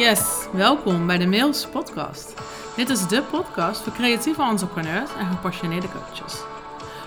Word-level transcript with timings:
Yes, 0.00 0.46
welkom 0.52 1.06
bij 1.06 1.18
de 1.18 1.26
Mails 1.26 1.66
Podcast. 1.66 2.34
Dit 2.76 2.88
is 2.88 3.06
de 3.06 3.22
podcast 3.22 3.80
voor 3.82 3.92
creatieve 3.92 4.42
entrepreneurs 4.42 5.10
en 5.18 5.26
gepassioneerde 5.26 5.88
coaches. 5.88 6.42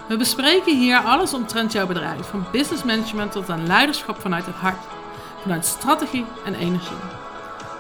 We 0.08 0.18
bespreken 0.18 0.78
hier 0.78 0.98
alles 0.98 1.34
omtrent 1.34 1.72
jouw 1.72 1.88
bedrijf, 1.88 2.28
van 2.28 2.46
business 2.52 2.84
management 2.84 3.32
tot 3.32 3.50
aan 3.50 3.68
leiderschap 3.68 4.22
vanuit 4.22 4.46
het 4.46 4.56
hart, 4.56 4.86
vanuit 5.42 5.66
strategie 5.66 6.26
en 6.46 6.56
energie. 6.56 6.98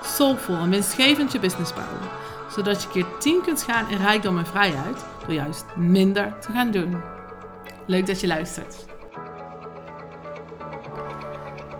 Soulful 0.03 0.55
en 0.55 0.69
winstgevend 0.69 1.31
je 1.31 1.39
business 1.39 1.73
bouwen, 1.73 2.09
zodat 2.51 2.81
je 2.83 2.89
keer 2.89 3.05
10 3.19 3.41
kunt 3.41 3.63
gaan 3.63 3.89
in 3.89 3.97
rijkdom 3.97 4.37
en 4.37 4.45
vrijheid 4.45 5.05
door 5.19 5.35
juist 5.35 5.65
minder 5.75 6.39
te 6.39 6.51
gaan 6.51 6.71
doen. 6.71 7.01
Leuk 7.85 8.07
dat 8.07 8.19
je 8.21 8.27
luistert. 8.27 8.92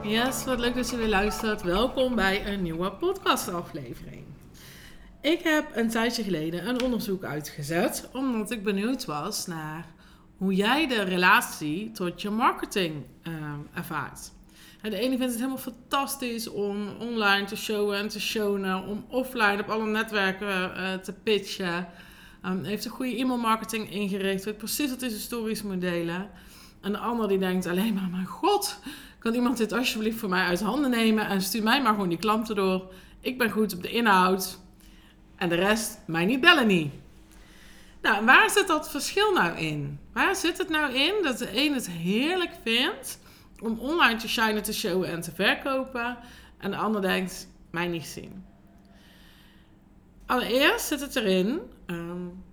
Yes, 0.04 0.46
wat 0.46 0.60
leuk 0.60 0.76
dat 0.76 0.90
je 0.90 0.98
weer 0.98 1.08
luistert. 1.08 1.62
Welkom 1.62 2.16
bij 2.16 2.48
een 2.48 2.62
nieuwe 2.62 2.92
podcastaflevering. 2.92 4.24
Ik 5.22 5.42
heb 5.44 5.66
een 5.74 5.90
tijdje 5.90 6.24
geleden 6.24 6.68
een 6.68 6.82
onderzoek 6.82 7.24
uitgezet, 7.24 8.10
omdat 8.14 8.52
ik 8.52 8.64
benieuwd 8.64 9.06
was 9.06 9.48
naar 9.48 9.86
hoe 10.38 10.54
jij 10.56 10.88
de 10.88 11.02
relatie 11.02 11.92
tot 11.92 12.22
je 12.22 12.30
marketing 12.30 13.06
uh, 13.24 13.34
ervaart. 13.74 14.32
De 14.82 14.98
ene 14.98 15.18
vindt 15.18 15.32
het 15.32 15.36
helemaal 15.36 15.58
fantastisch 15.58 16.48
om 16.48 16.88
online 17.00 17.46
te 17.46 17.56
showen 17.56 17.98
en 17.98 18.08
te 18.08 18.22
showen, 18.22 18.88
om 18.88 19.06
offline 19.08 19.62
op 19.62 19.70
alle 19.70 19.86
netwerken 19.86 20.72
uh, 20.78 20.94
te 20.94 21.14
pitchen. 21.14 21.88
Um, 22.46 22.64
heeft 22.64 22.86
een 22.86 22.92
goede 22.92 23.18
e-mailmarketing 23.18 23.92
ingericht, 23.92 24.46
weet 24.46 24.58
precies 24.58 24.90
wat 24.90 25.02
is 25.02 25.14
historische 25.14 25.68
modellen. 25.68 26.30
En 26.82 26.92
de 26.92 26.98
ander 26.98 27.28
die 27.28 27.38
denkt 27.38 27.68
alleen 27.68 27.94
maar, 27.94 28.10
mijn 28.12 28.26
god, 28.26 28.80
kan 29.24 29.34
iemand 29.34 29.58
dit 29.58 29.72
alsjeblieft 29.72 30.20
voor 30.20 30.30
mij 30.30 30.46
uit 30.46 30.62
handen 30.62 30.90
nemen 30.90 31.28
en 31.28 31.42
stuur 31.42 31.64
mij 31.64 31.82
maar 31.82 31.94
gewoon 31.94 32.10
die 32.10 32.18
klanten 32.18 32.56
door. 32.56 32.94
Ik 33.20 33.38
ben 33.38 33.50
goed 33.50 33.74
op 33.74 33.82
de 33.82 33.90
inhoud 33.90 34.60
en 35.36 35.50
de 35.50 35.56
rest 35.56 36.00
mij 36.08 36.26
niet 36.26 36.42
bellen 36.42 36.68
niet. 36.68 36.94
Nou, 38.02 38.26
waar 38.26 38.50
zit 38.50 38.68
dat 38.68 38.90
verschil 38.90 39.34
nou 39.34 39.58
in? 39.58 40.00
Waar 40.14 40.36
zit 40.36 40.58
het 40.58 40.70
nou 40.70 40.94
in 40.94 41.14
dat 41.22 41.38
de 41.38 41.66
een 41.66 41.74
het 41.74 41.90
heerlijk 41.90 42.52
vindt 42.64 43.20
om 43.60 43.80
online 43.80 44.20
te 44.20 44.30
shinen, 44.30 44.64
te 44.64 44.74
showen 44.74 45.10
en 45.10 45.22
te 45.22 45.32
verkopen 45.32 46.18
en 46.58 46.72
de 46.72 46.78
ander 46.78 47.02
denkt, 47.02 47.48
mij 47.72 47.88
niet 47.88 48.06
zien? 48.06 48.46
Allereerst 50.26 50.86
zit 50.88 51.00
het 51.00 51.16
erin 51.16 51.60
um, 51.88 52.44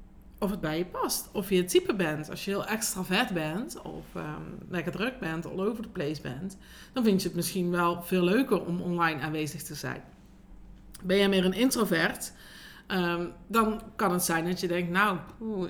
of 0.40 0.50
het 0.50 0.60
bij 0.60 0.78
je 0.78 0.84
past. 0.84 1.28
Of 1.32 1.50
je 1.50 1.56
het 1.56 1.68
type 1.68 1.94
bent. 1.94 2.30
Als 2.30 2.44
je 2.44 2.50
heel 2.50 2.66
extravert 2.66 3.32
bent 3.32 3.82
of 3.82 4.04
um, 4.16 4.58
lekker 4.68 4.92
druk 4.92 5.18
bent, 5.18 5.46
all 5.46 5.60
over 5.60 5.82
the 5.82 5.88
place 5.88 6.20
bent, 6.22 6.56
dan 6.92 7.04
vind 7.04 7.22
je 7.22 7.26
het 7.28 7.36
misschien 7.36 7.70
wel 7.70 8.02
veel 8.02 8.22
leuker 8.22 8.64
om 8.64 8.80
online 8.80 9.20
aanwezig 9.20 9.62
te 9.62 9.74
zijn. 9.74 10.02
Ben 11.02 11.16
je 11.16 11.28
meer 11.28 11.44
een 11.44 11.52
introvert, 11.52 12.32
um, 12.88 13.32
dan 13.46 13.82
kan 13.96 14.12
het 14.12 14.24
zijn 14.24 14.44
dat 14.44 14.60
je 14.60 14.68
denkt, 14.68 14.90
nou, 14.90 15.18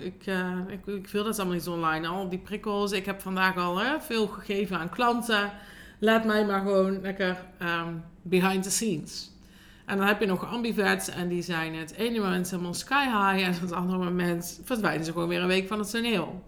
ik, 0.00 0.27
uh, 0.27 0.58
ik, 0.68 0.86
ik, 0.86 1.08
wil 1.08 1.24
dat 1.24 1.38
allemaal 1.38 1.56
niet 1.56 1.68
online. 1.68 2.06
Al 2.06 2.28
die 2.28 2.38
prikkels, 2.38 2.92
ik 2.92 3.06
heb 3.06 3.20
vandaag 3.20 3.56
al 3.56 3.78
hè, 3.78 4.00
veel 4.00 4.27
gegeven 4.27 4.78
aan 4.78 4.88
klanten. 4.88 5.52
Laat 5.98 6.24
mij 6.24 6.46
maar 6.46 6.60
gewoon 6.60 7.00
lekker 7.00 7.46
um, 7.62 8.02
behind 8.22 8.62
the 8.62 8.70
scenes. 8.70 9.30
En 9.91 9.96
dan 9.96 10.06
heb 10.06 10.20
je 10.20 10.27
nog 10.27 10.46
ambiverts 10.46 11.08
en 11.08 11.28
die 11.28 11.42
zijn 11.42 11.74
het 11.74 11.92
ene 11.92 12.20
moment 12.20 12.50
helemaal 12.50 12.74
sky 12.74 13.05
high 13.05 13.46
en 13.46 13.60
het 13.60 13.72
andere 13.72 13.98
moment 13.98 14.60
verdwijnen 14.64 15.05
ze 15.05 15.12
gewoon 15.12 15.28
weer 15.28 15.41
een 15.41 15.46
week 15.46 15.69
van 15.69 15.78
het 15.78 15.91
toneel. 15.91 16.44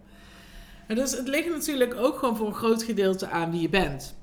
En 0.87 0.97
dus 0.97 1.17
het 1.17 1.29
ligt 1.29 1.49
natuurlijk 1.49 1.95
ook 1.95 2.19
gewoon 2.19 2.37
voor 2.37 2.47
een 2.47 2.55
groot 2.55 2.83
gedeelte 2.83 3.29
aan 3.29 3.51
wie 3.51 3.61
je 3.61 3.69
bent. 3.69 4.17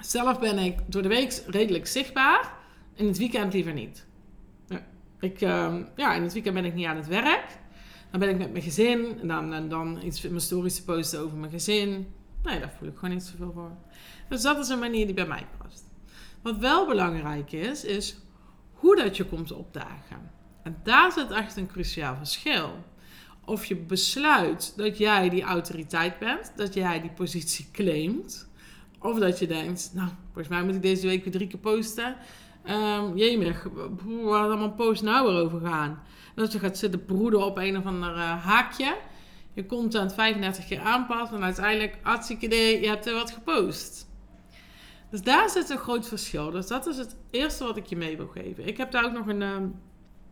Zelf 0.00 0.38
ben 0.38 0.58
ik 0.58 0.78
door 0.86 1.02
de 1.02 1.08
week 1.08 1.42
redelijk 1.46 1.86
zichtbaar, 1.86 2.52
in 2.94 3.06
het 3.06 3.18
weekend 3.18 3.52
liever 3.52 3.72
niet. 3.72 4.06
Ik, 5.20 5.40
uh, 5.40 5.74
ja, 5.96 6.14
in 6.14 6.22
het 6.22 6.32
weekend 6.32 6.54
ben 6.54 6.64
ik 6.64 6.74
niet 6.74 6.86
aan 6.86 6.96
het 6.96 7.06
werk. 7.06 7.46
Dan 8.10 8.20
ben 8.20 8.28
ik 8.28 8.38
met 8.38 8.52
mijn 8.52 8.64
gezin 8.64 9.18
en 9.20 9.28
dan, 9.28 9.52
en 9.52 9.68
dan 9.68 10.00
iets 10.02 10.20
mijn 10.22 10.40
stories 10.40 10.74
te 10.74 10.84
posten 10.84 11.20
over 11.20 11.36
mijn 11.36 11.52
gezin. 11.52 12.06
Nee, 12.42 12.60
daar 12.60 12.74
voel 12.78 12.88
ik 12.88 12.94
gewoon 12.94 13.14
niet 13.14 13.22
zoveel 13.22 13.52
voor. 13.54 13.70
Dus 14.28 14.42
dat 14.42 14.58
is 14.58 14.68
een 14.68 14.78
manier 14.78 15.06
die 15.06 15.14
bij 15.14 15.26
mij 15.26 15.46
past. 15.58 15.84
Wat 16.42 16.56
wel 16.56 16.86
belangrijk 16.86 17.52
is, 17.52 17.84
is 17.84 18.16
hoe 18.84 18.96
dat 18.96 19.16
je 19.16 19.24
komt 19.24 19.52
opdagen. 19.52 20.30
En 20.62 20.76
daar 20.82 21.12
zit 21.12 21.30
echt 21.30 21.56
een 21.56 21.66
cruciaal 21.66 22.16
verschil. 22.16 22.84
Of 23.44 23.64
je 23.64 23.76
besluit 23.76 24.72
dat 24.76 24.98
jij 24.98 25.28
die 25.28 25.42
autoriteit 25.42 26.18
bent, 26.18 26.52
dat 26.56 26.74
jij 26.74 27.00
die 27.00 27.10
positie 27.10 27.68
claimt. 27.72 28.48
Of 28.98 29.18
dat 29.18 29.38
je 29.38 29.46
denkt, 29.46 29.90
nou, 29.94 30.08
volgens 30.24 30.48
mij 30.48 30.64
moet 30.64 30.74
ik 30.74 30.82
deze 30.82 31.06
week 31.06 31.24
weer 31.24 31.32
drie 31.32 31.46
keer 31.46 31.58
posten. 31.58 32.16
Um, 32.70 33.16
jemig, 33.16 33.66
waar 34.22 34.42
allemaal 34.42 34.72
post 34.72 35.02
nou 35.02 35.28
weer 35.28 35.42
over 35.42 35.60
gaan? 35.60 36.02
Dat 36.34 36.52
je 36.52 36.58
gaat 36.58 36.78
zitten 36.78 37.04
broeden 37.04 37.44
op 37.44 37.58
een 37.58 37.76
of 37.76 37.84
ander 37.84 38.14
uh, 38.14 38.44
haakje. 38.44 38.96
Je 39.54 39.66
content 39.66 40.14
35 40.14 40.66
keer 40.66 40.80
aanpast 40.80 41.32
en 41.32 41.42
uiteindelijk, 41.42 41.98
hartstikke 42.02 42.46
idee, 42.46 42.80
je 42.80 42.88
hebt 42.88 43.06
er 43.06 43.14
wat 43.14 43.30
gepost. 43.30 44.12
Dus 45.14 45.22
daar 45.22 45.50
zit 45.50 45.70
een 45.70 45.78
groot 45.78 46.08
verschil. 46.08 46.50
Dus 46.50 46.66
dat 46.66 46.86
is 46.86 46.96
het 46.96 47.16
eerste 47.30 47.64
wat 47.64 47.76
ik 47.76 47.86
je 47.86 47.96
mee 47.96 48.16
wil 48.16 48.26
geven. 48.26 48.66
Ik 48.66 48.76
heb 48.76 48.90
daar 48.90 49.04
ook 49.04 49.12
nog 49.12 49.26
een, 49.26 49.42
ehm, 49.42 49.66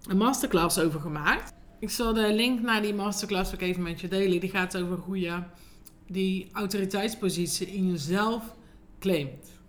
een 0.09 0.17
masterclass 0.17 0.79
over 0.79 1.01
gemaakt. 1.01 1.53
Ik 1.79 1.91
zal 1.91 2.13
de 2.13 2.33
link 2.35 2.61
naar 2.61 2.83
die 2.83 2.95
masterclass 2.95 3.55
ook 3.55 3.61
even 3.61 3.83
met 3.83 4.01
je 4.01 4.09
delen. 4.09 4.41
Die 4.41 4.51
gaat 4.51 4.77
over 4.77 4.97
hoe 4.97 5.21
je 5.21 5.43
die 6.07 6.49
autoriteitspositie 6.53 7.67
in 7.67 7.91
jezelf 7.91 8.55
claimt. 8.99 9.61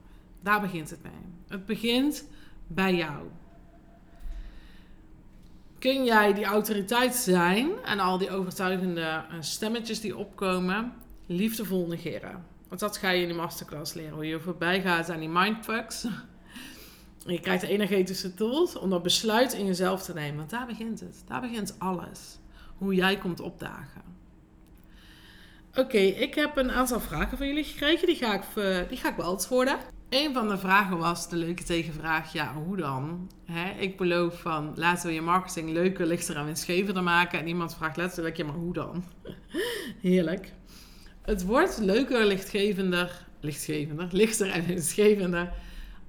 Daar 0.41 0.61
begint 0.61 0.89
het 0.89 1.03
mee. 1.03 1.11
Het 1.47 1.65
begint 1.65 2.27
bij 2.67 2.95
jou. 2.95 3.27
Kun 5.79 6.03
jij 6.03 6.33
die 6.33 6.45
autoriteit 6.45 7.15
zijn 7.15 7.71
en 7.85 7.99
al 7.99 8.17
die 8.17 8.31
overtuigende 8.31 9.23
stemmetjes 9.39 10.01
die 10.01 10.17
opkomen, 10.17 10.93
liefdevol 11.25 11.87
negeren? 11.87 12.52
Want 12.73 12.85
dat 12.85 12.97
ga 12.97 13.09
je 13.09 13.21
in 13.21 13.27
die 13.27 13.37
masterclass 13.37 13.93
leren. 13.93 14.13
Hoe 14.13 14.27
je 14.27 14.39
voorbij 14.39 14.81
gaat 14.81 15.09
aan 15.09 15.19
die 15.19 15.29
mindfucks. 15.29 16.05
Je 17.25 17.39
krijgt 17.39 17.61
de 17.61 17.67
energetische 17.67 18.33
tools 18.33 18.75
om 18.75 18.89
dat 18.89 19.03
besluit 19.03 19.53
in 19.53 19.65
jezelf 19.65 20.03
te 20.03 20.13
nemen. 20.13 20.37
Want 20.37 20.49
daar 20.49 20.65
begint 20.65 20.99
het. 20.99 21.23
Daar 21.27 21.41
begint 21.41 21.75
alles. 21.79 22.39
Hoe 22.77 22.95
jij 22.95 23.17
komt 23.17 23.39
opdagen. 23.39 24.01
Oké, 25.75 25.97
ik 25.97 26.35
heb 26.35 26.57
een 26.57 26.71
aantal 26.71 26.99
vragen 26.99 27.37
van 27.37 27.47
jullie 27.47 27.63
gekregen. 27.63 28.07
Die 28.07 28.15
ga 28.15 28.33
ik, 28.33 28.43
die 28.89 28.97
ga 28.97 29.09
ik 29.09 29.15
beantwoorden. 29.15 29.77
Een 30.09 30.33
van 30.33 30.47
de 30.47 30.57
vragen 30.57 30.97
was 30.97 31.29
de 31.29 31.35
leuke 31.35 31.63
tegenvraag. 31.63 32.33
Ja, 32.33 32.53
hoe 32.53 32.77
dan? 32.77 33.31
ik 33.79 33.97
beloof 33.97 34.41
van 34.41 34.73
laten 34.75 35.07
we 35.07 35.13
je 35.13 35.21
marketing 35.21 35.69
leuker, 35.69 36.05
lichter 36.05 36.35
en 36.35 36.45
winstgevender 36.45 37.03
maken. 37.03 37.39
En 37.39 37.47
iemand 37.47 37.75
vraagt 37.75 37.97
letterlijk, 37.97 38.37
ja, 38.37 38.45
maar 38.45 38.55
hoe 38.55 38.73
dan? 38.73 39.03
Heerlijk. 40.01 40.53
Het 41.23 41.45
wordt 41.45 41.77
leuker, 41.77 42.25
lichtgevender, 42.25 43.25
lichtgevender, 43.39 44.07
lichter 44.11 44.49
en 44.49 44.65
winstgevender 44.65 45.53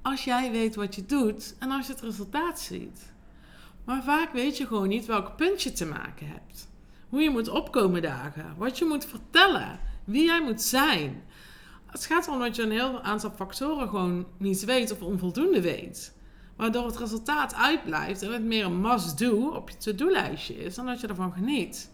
als 0.03 0.25
jij 0.25 0.51
weet 0.51 0.75
wat 0.75 0.95
je 0.95 1.07
doet 1.07 1.55
en 1.59 1.71
als 1.71 1.87
je 1.87 1.93
het 1.93 2.03
resultaat 2.03 2.61
ziet. 2.61 3.13
Maar 3.85 4.03
vaak 4.03 4.33
weet 4.33 4.57
je 4.57 4.67
gewoon 4.67 4.89
niet 4.89 5.07
welk 5.07 5.37
punt 5.37 5.63
je 5.63 5.73
te 5.73 5.87
maken 5.87 6.27
hebt. 6.27 6.69
Hoe 7.09 7.23
je 7.23 7.31
moet 7.31 7.49
opkomen 7.49 8.03
dagen, 8.03 8.55
wat 8.57 8.79
je 8.79 8.85
moet 8.85 9.05
vertellen, 9.05 9.81
wie 10.05 10.25
jij 10.25 10.43
moet 10.43 10.63
zijn. 10.63 11.23
Het 11.87 12.05
gaat 12.05 12.27
erom 12.27 12.39
dat 12.39 12.57
je 12.57 12.63
een 12.63 12.71
heel 12.71 13.03
aantal 13.03 13.31
factoren 13.31 13.89
gewoon 13.89 14.27
niet 14.39 14.65
weet 14.65 14.93
of 14.93 15.03
onvoldoende 15.03 15.61
weet. 15.61 16.15
Waardoor 16.57 16.87
het 16.87 16.99
resultaat 16.99 17.55
uitblijft 17.55 18.23
en 18.23 18.33
het 18.33 18.45
meer 18.45 18.65
een 18.65 18.81
must-do 18.81 19.49
op 19.49 19.71
je 19.71 19.77
to-do-lijstje 19.77 20.55
is 20.55 20.75
dan 20.75 20.87
dat 20.87 21.01
je 21.01 21.07
ervan 21.07 21.33
geniet. 21.33 21.93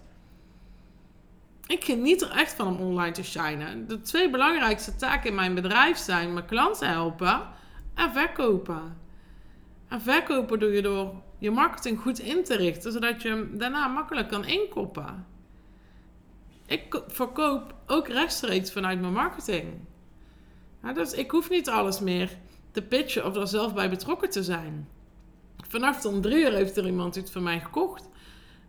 Ik 1.71 1.85
geniet 1.85 2.23
er 2.23 2.31
echt 2.31 2.55
van 2.55 2.67
om 2.67 2.81
online 2.81 3.13
te 3.13 3.25
shinen. 3.25 3.87
De 3.87 4.01
twee 4.01 4.31
belangrijkste 4.31 4.97
taken 4.97 5.29
in 5.29 5.35
mijn 5.35 5.55
bedrijf 5.55 5.97
zijn 5.97 6.33
mijn 6.33 6.47
klanten 6.47 6.89
helpen 6.89 7.49
en 7.95 8.13
verkopen. 8.13 8.97
En 9.89 10.01
verkopen 10.01 10.59
doe 10.59 10.73
je 10.73 10.83
door 10.83 11.15
je 11.39 11.51
marketing 11.51 12.01
goed 12.01 12.19
in 12.19 12.45
te 12.45 12.57
richten, 12.57 12.93
zodat 12.93 13.23
je 13.23 13.29
hem 13.29 13.59
daarna 13.59 13.87
makkelijk 13.87 14.29
kan 14.29 14.45
inkoppen. 14.45 15.27
Ik 16.67 17.03
verkoop 17.07 17.75
ook 17.87 18.09
rechtstreeks 18.09 18.73
vanuit 18.73 19.01
mijn 19.01 19.13
marketing. 19.13 19.67
dus 20.95 21.13
ik 21.13 21.31
hoef 21.31 21.51
niet 21.51 21.69
alles 21.69 22.01
meer 22.01 22.39
te 22.71 22.83
pitchen 22.83 23.27
of 23.27 23.37
er 23.37 23.49
zelf 23.49 23.75
bij 23.75 23.91
betrokken 23.91 24.31
te 24.31 24.43
zijn. 24.43 24.89
Vannacht 25.69 26.05
om 26.05 26.21
drie 26.21 26.45
uur 26.45 26.53
heeft 26.53 26.77
er 26.77 26.87
iemand 26.87 27.17
iets 27.17 27.31
van 27.31 27.43
mij 27.43 27.61
gekocht. 27.61 28.10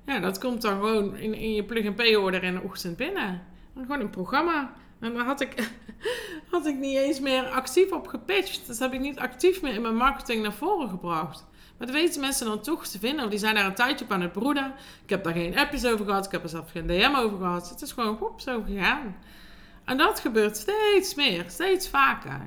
Ja, 0.05 0.19
dat 0.19 0.39
komt 0.39 0.61
dan 0.61 0.73
gewoon 0.73 1.15
in, 1.15 1.33
in 1.33 1.53
je 1.53 1.63
plug-and-pay-order 1.63 2.43
in 2.43 2.53
de 2.53 2.61
ochtend 2.61 2.97
binnen. 2.97 3.41
gewoon 3.75 3.99
een 3.99 4.09
programma. 4.09 4.73
En 4.99 5.13
daar 5.13 5.25
had 5.25 5.41
ik, 5.41 5.71
had 6.51 6.65
ik 6.65 6.75
niet 6.75 6.97
eens 6.97 7.19
meer 7.19 7.47
actief 7.47 7.91
op 7.91 8.07
gepitcht. 8.07 8.67
Dat 8.67 8.79
heb 8.79 8.93
ik 8.93 8.99
niet 8.99 9.19
actief 9.19 9.61
meer 9.61 9.73
in 9.73 9.81
mijn 9.81 9.95
marketing 9.95 10.43
naar 10.43 10.53
voren 10.53 10.89
gebracht. 10.89 11.45
Maar 11.77 11.87
dat 11.87 11.95
weten 11.95 12.21
mensen 12.21 12.45
dan 12.45 12.61
toch 12.61 12.87
te 12.87 12.99
vinden. 12.99 13.23
Of 13.23 13.29
die 13.29 13.39
zijn 13.39 13.55
daar 13.55 13.65
een 13.65 13.75
tijdje 13.75 14.05
op 14.05 14.11
aan 14.11 14.21
het 14.21 14.31
broeden. 14.31 14.73
Ik 15.03 15.09
heb 15.09 15.23
daar 15.23 15.33
geen 15.33 15.57
appjes 15.57 15.85
over 15.85 16.05
gehad. 16.05 16.25
Ik 16.25 16.31
heb 16.31 16.43
er 16.43 16.49
zelf 16.49 16.71
geen 16.71 16.87
DM 16.87 17.15
over 17.15 17.37
gehad. 17.37 17.69
Het 17.69 17.81
is 17.81 17.91
gewoon 17.91 18.21
op 18.21 18.41
zo 18.41 18.61
gegaan. 18.61 19.15
En 19.85 19.97
dat 19.97 20.19
gebeurt 20.19 20.57
steeds 20.57 21.15
meer, 21.15 21.45
steeds 21.47 21.89
vaker. 21.89 22.41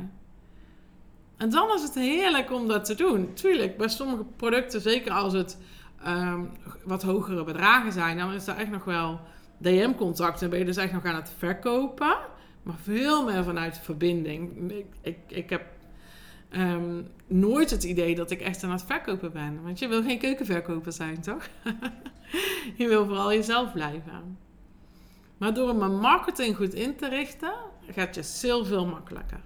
En 1.36 1.50
dan 1.50 1.74
is 1.74 1.82
het 1.82 1.94
heerlijk 1.94 2.52
om 2.52 2.68
dat 2.68 2.84
te 2.84 2.94
doen. 2.94 3.34
Tuurlijk, 3.34 3.76
bij 3.76 3.88
sommige 3.88 4.24
producten, 4.36 4.80
zeker 4.80 5.12
als 5.12 5.32
het 5.32 5.58
ehm, 6.04 6.40
wat 6.84 7.02
hogere 7.02 7.44
bedragen 7.44 7.92
zijn, 7.92 8.16
dan 8.16 8.32
is 8.32 8.46
er 8.46 8.56
echt 8.56 8.70
nog 8.70 8.84
wel 8.84 9.20
DM-contact 9.58 10.42
en 10.42 10.50
ben 10.50 10.58
je 10.58 10.64
dus 10.64 10.76
echt 10.76 10.92
nog 10.92 11.04
aan 11.04 11.14
het 11.14 11.32
verkopen. 11.38 12.16
Maar 12.62 12.76
veel 12.82 13.24
meer 13.24 13.44
vanuit 13.44 13.78
verbinding. 13.78 14.70
Ik, 14.70 14.86
ik, 15.02 15.18
ik 15.28 15.50
heb 15.50 15.62
ehm, 16.48 17.02
nooit 17.26 17.70
het 17.70 17.84
idee 17.84 18.14
dat 18.14 18.30
ik 18.30 18.40
echt 18.40 18.64
aan 18.64 18.70
het 18.70 18.84
verkopen 18.84 19.32
ben. 19.32 19.62
Want 19.62 19.78
je 19.78 19.88
wil 19.88 20.02
geen 20.02 20.18
keukenverkoper 20.18 20.92
zijn, 20.92 21.20
toch? 21.20 21.48
je 22.80 22.88
wil 22.88 23.06
vooral 23.06 23.32
jezelf 23.32 23.72
blijven. 23.72 24.38
Maar 25.38 25.54
door 25.54 25.76
mijn 25.76 25.98
marketing 25.98 26.56
goed 26.56 26.74
in 26.74 26.96
te 26.96 27.08
richten, 27.08 27.52
gaat 27.90 28.14
je 28.14 28.22
sale 28.22 28.64
veel 28.64 28.86
makkelijker. 28.86 29.40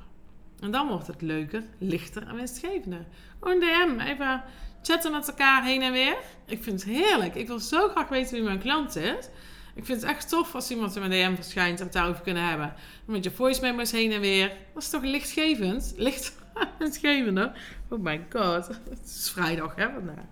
En 0.60 0.70
dan 0.70 0.88
wordt 0.88 1.06
het 1.06 1.22
leuker, 1.22 1.62
lichter 1.78 2.26
en 2.26 2.34
winstgevender. 2.34 3.06
Gewoon 3.40 3.60
DM, 3.60 4.00
even 4.00 4.42
chatten 4.82 5.12
met 5.12 5.28
elkaar 5.28 5.64
heen 5.64 5.82
en 5.82 5.92
weer. 5.92 6.16
Ik 6.46 6.62
vind 6.62 6.84
het 6.84 6.90
heerlijk. 6.90 7.34
Ik 7.34 7.46
wil 7.46 7.58
zo 7.58 7.88
graag 7.88 8.08
weten 8.08 8.34
wie 8.34 8.42
mijn 8.42 8.58
klant 8.58 8.96
is. 8.96 9.28
Ik 9.74 9.84
vind 9.84 10.00
het 10.00 10.10
echt 10.10 10.28
tof 10.28 10.54
als 10.54 10.70
iemand 10.70 10.96
in 10.96 11.08
mijn 11.08 11.30
DM 11.32 11.34
verschijnt 11.34 11.78
en 11.78 11.84
het 11.84 11.92
daarover 11.92 12.22
kunnen 12.22 12.48
hebben. 12.48 12.74
Met 13.04 13.24
je 13.24 13.30
voice 13.30 13.60
memos 13.60 13.90
heen 13.90 14.12
en 14.12 14.20
weer. 14.20 14.48
Dat 14.74 14.82
is 14.82 14.90
toch 14.90 15.02
lichtgevend? 15.02 15.92
Licht 15.96 16.36
winstgevender? 16.78 17.60
Oh 17.88 17.98
my 17.98 18.26
god. 18.30 18.66
Het 18.66 19.04
is 19.04 19.30
vrijdag, 19.30 19.74
hè, 19.74 19.90
vandaag. 19.90 20.24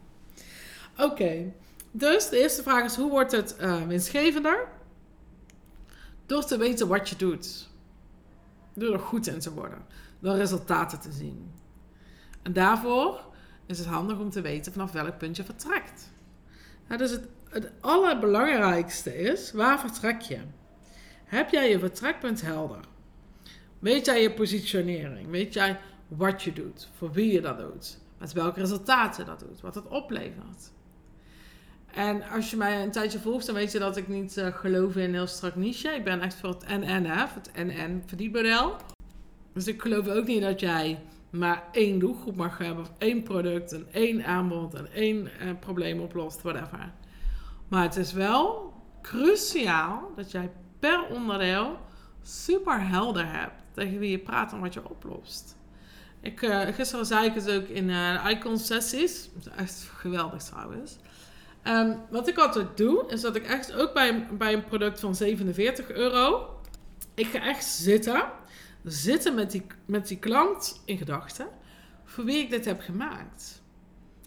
Oké. 0.99 1.53
Dus 1.91 2.29
de 2.29 2.39
eerste 2.39 2.63
vraag 2.63 2.85
is, 2.85 2.97
hoe 2.97 3.11
wordt 3.11 3.33
het 3.33 3.57
uh, 3.61 3.83
winstgevender? 3.83 4.69
Door 6.27 6.45
te 6.45 6.59
weten 6.59 6.89
wat 6.89 7.09
je 7.09 7.17
doet. 7.17 7.69
Door 8.75 8.93
er 8.93 8.99
goed 8.99 9.27
in 9.27 9.41
te 9.41 9.53
worden. 9.53 9.87
Door 10.19 10.37
resultaten 10.37 11.01
te 11.01 11.13
zien. 11.13 11.53
En 12.43 12.53
daarvoor 12.53 13.21
is 13.67 13.79
het 13.79 13.87
handig 13.87 14.19
om 14.19 14.31
te 14.31 14.41
weten 14.41 14.73
vanaf 14.73 14.93
welk 14.93 15.19
punt 15.19 15.37
je 15.37 15.45
vertrekt. 15.45 16.13
dus 16.97 17.11
het, 17.11 17.27
het 17.49 17.71
allerbelangrijkste 17.81 19.19
is, 19.19 19.53
waar 19.53 19.81
vertrek 19.81 20.21
je? 20.21 20.39
Heb 21.25 21.51
jij 21.51 21.71
je 21.71 21.79
vertrekpunt 21.79 22.43
helder? 22.43 22.81
Weet 23.79 24.07
jij 24.07 24.23
je 24.23 24.33
positionering? 24.33 25.31
Weet 25.31 25.55
jij 25.55 25.79
wat 26.09 26.43
je 26.43 26.53
doet? 26.53 26.89
Voor 26.97 27.13
wie 27.13 27.33
je 27.33 27.41
dat 27.41 27.59
doet? 27.59 27.99
Met 28.19 28.33
welke 28.33 28.61
resultaten 28.61 29.27
dat 29.27 29.41
doet? 29.41 29.61
Wat 29.61 29.75
het 29.75 29.89
oplevert? 29.89 30.71
En 31.87 32.23
als 32.23 32.51
je 32.51 32.57
mij 32.57 32.83
een 32.83 32.91
tijdje 32.91 33.19
volgt, 33.19 33.47
dan 33.47 33.55
weet 33.55 33.73
je 33.73 33.79
dat 33.79 33.97
ik 33.97 34.09
niet 34.09 34.37
uh, 34.37 34.47
geloof 34.47 34.97
in 34.97 35.13
heel 35.13 35.27
strak 35.27 35.55
niche. 35.57 35.89
Ik 35.89 36.05
ben 36.05 36.21
echt 36.21 36.35
voor 36.35 36.49
het 36.49 36.69
NNF, 36.69 37.35
het 37.35 37.51
NN 37.55 38.03
verdienmodel. 38.07 38.77
Dus 39.53 39.67
ik 39.67 39.83
geloof 39.83 40.09
ook 40.09 40.27
niet 40.27 40.43
dat 40.43 40.61
jij 40.61 40.99
maar 41.31 41.65
één 41.73 41.99
doelgroep 41.99 42.37
mag 42.37 42.59
hebben, 42.59 42.85
of 42.85 42.93
één 42.99 43.23
product 43.23 43.73
en 43.73 43.87
één 43.93 44.25
aanbod 44.25 44.75
en 44.75 44.93
één 44.93 45.17
uh, 45.17 45.51
probleem 45.61 46.01
oplost, 46.01 46.43
whatever. 46.43 46.93
Maar 47.69 47.83
het 47.83 47.97
is 47.97 48.13
wel 48.13 48.73
cruciaal 49.03 50.13
dat 50.17 50.31
jij 50.31 50.51
per 50.79 51.07
onderdeel 51.07 51.79
super 52.23 52.89
helder 52.89 53.33
hebt 53.33 53.63
tegen 53.73 53.99
wie 53.99 54.11
je 54.11 54.19
praat 54.19 54.53
en 54.53 54.61
wat 54.61 54.75
je 54.75 54.89
oplost. 54.89 55.57
Ik, 56.21 56.43
uh, 56.43 56.61
gisteren 56.61 57.07
zei 57.07 57.27
ik 57.27 57.35
het 57.35 57.51
ook 57.51 57.67
in 57.67 57.89
uh, 57.89 58.31
Icon 58.31 58.59
sessies. 58.59 59.29
Echt 59.57 59.91
geweldig 59.95 60.43
trouwens. 60.43 60.97
Um, 61.65 62.01
wat 62.11 62.29
ik 62.29 62.39
altijd 62.39 62.77
doe, 62.77 63.05
is 63.09 63.21
dat 63.21 63.37
ik 63.37 63.47
echt 63.47 63.75
ook 63.75 63.95
bij, 63.95 64.27
bij 64.33 64.53
een 64.53 64.65
product 64.65 65.01
van 65.01 65.15
47 65.15 65.91
euro. 65.91 66.55
Ik 67.15 67.27
ga 67.27 67.41
echt 67.41 67.65
zitten. 67.65 68.23
Zitten 68.89 69.35
met 69.35 69.51
die, 69.51 69.67
met 69.85 70.09
die 70.09 70.19
klant 70.19 70.83
in 70.85 70.99
gedachten. 70.99 71.49
Voor 72.05 72.25
wie 72.25 72.39
ik 72.39 72.51
dit 72.51 72.65
heb 72.65 72.81
gemaakt. 72.81 73.63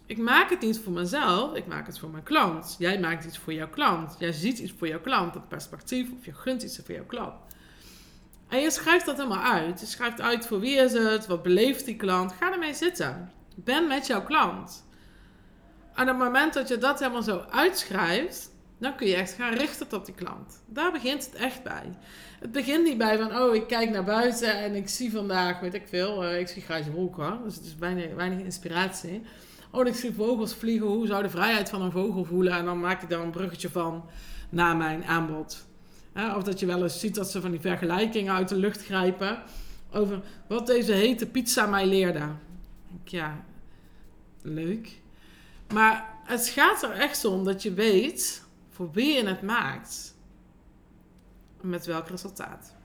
Ik 0.06 0.18
maak 0.18 0.50
het 0.50 0.62
niet 0.62 0.80
voor 0.80 0.94
mezelf, 0.94 1.56
ik 1.56 1.68
maak 1.68 1.86
het 1.86 2.00
voor 2.00 2.10
mijn 2.10 2.24
klant. 2.24 2.76
Jij 2.80 3.00
maakt 3.00 3.26
iets 3.26 3.38
voor 3.38 3.54
jouw 3.54 3.70
klant. 3.70 4.16
Jij 4.20 4.32
ziet 4.32 4.60
iets 4.60 4.74
voor 4.78 4.88
jouw 4.88 5.02
klant, 5.02 5.34
dat 5.34 5.48
perspectief, 5.48 6.12
of 6.18 6.26
je 6.26 6.34
gunt 6.34 6.64
iets 6.64 6.80
voor 6.86 6.96
jouw 6.96 7.06
klant. 7.06 7.34
En 8.48 8.60
je 8.60 8.72
schrijft 8.72 9.06
dat 9.06 9.18
helemaal 9.18 9.44
uit. 9.44 9.80
Je 9.80 9.86
schrijft 9.86 10.22
uit 10.22 10.48
voor 10.48 10.60
wie 10.60 10.76
is 10.76 10.94
het, 10.94 11.28
wat 11.28 11.44
beleeft 11.44 11.86
die 11.86 11.96
klant. 11.96 12.32
Ga 12.32 12.52
ermee 12.54 12.74
zitten. 12.74 13.32
Ben 13.56 13.88
met 13.88 14.08
jouw 14.08 14.24
klant. 14.24 14.86
En 15.94 16.02
op 16.02 16.08
het 16.08 16.18
moment 16.18 16.54
dat 16.54 16.68
je 16.68 16.78
dat 16.78 17.00
helemaal 17.00 17.24
zo 17.24 17.46
uitschrijft, 17.50 18.52
dan 18.80 18.96
kun 18.96 19.08
je 19.08 19.16
echt 19.16 19.34
gaan 19.34 19.54
richten 19.54 19.88
tot 19.88 20.06
die 20.06 20.16
klant. 20.16 20.62
Daar 20.66 20.92
begint 20.92 21.26
het 21.26 21.36
echt 21.36 21.64
bij. 21.64 21.98
Het 22.40 22.52
begint 22.52 22.84
niet 22.84 22.98
bij 22.98 23.18
van, 23.18 23.42
oh, 23.42 23.56
ik 23.56 23.68
kijk 23.68 23.90
naar 23.90 24.04
buiten 24.04 24.58
en 24.58 24.76
ik 24.76 24.90
zie 24.90 25.12
vandaag, 25.12 25.60
weet 25.60 25.74
ik 25.74 25.88
veel, 25.88 26.24
uh, 26.24 26.40
ik 26.40 26.48
zie 26.48 26.62
grijze 26.62 26.92
wolken. 26.92 27.40
Dus 27.44 27.56
het 27.56 27.66
is 27.66 27.76
weinig, 27.76 28.14
weinig 28.16 28.40
inspiratie. 28.40 29.22
Oh, 29.72 29.88
ik 29.88 29.96
zie 29.96 30.14
vogels 30.14 30.54
vliegen. 30.54 30.88
Hoe 30.88 31.08
zou 31.08 31.24
de 31.24 31.30
vrijheid 31.30 31.70
van 31.70 31.82
een 31.82 31.92
vogel 31.92 32.26
voelen? 32.26 32.54
En 32.54 32.66
dan 32.66 32.80
maak 32.80 33.02
ik 33.02 33.10
daar 33.10 33.22
een 33.22 33.32
bruggetje 33.32 33.70
van 33.70 34.06
naar 34.50 34.78
mijn 34.78 35.04
aanbod. 35.04 35.66
of 36.36 36.44
dat 36.44 36.60
je 36.60 36.66
wel 36.66 36.84
eens 36.84 37.00
ziet 37.00 37.16
dat 37.16 37.32
ze 37.32 37.42
van 37.42 37.52
die 37.52 37.60
vergelijkingen 37.60 38.34
uit 38.34 38.50
de 38.50 38.56
lucht 38.56 38.86
grijpen. 38.86 39.44
Over 39.92 40.22
wat 40.48 40.68
deze 40.68 40.92
hete 40.92 41.26
pizza 41.26 41.66
mij 41.66 41.86
leerde. 41.86 42.28
Ja, 43.04 43.44
leuk. 44.42 45.00
Maar 45.74 46.14
het 46.24 46.48
gaat 46.48 46.84
er 46.84 46.92
echt 46.92 47.26
om 47.26 47.44
dat 47.44 47.64
je 47.64 47.74
weet 47.74 48.48
voor 48.80 48.92
wie 48.92 49.14
je 49.14 49.28
het 49.28 49.42
maakt. 49.42 50.16
Met 51.62 51.86
welk 51.86 52.08
resultaat. 52.08 52.76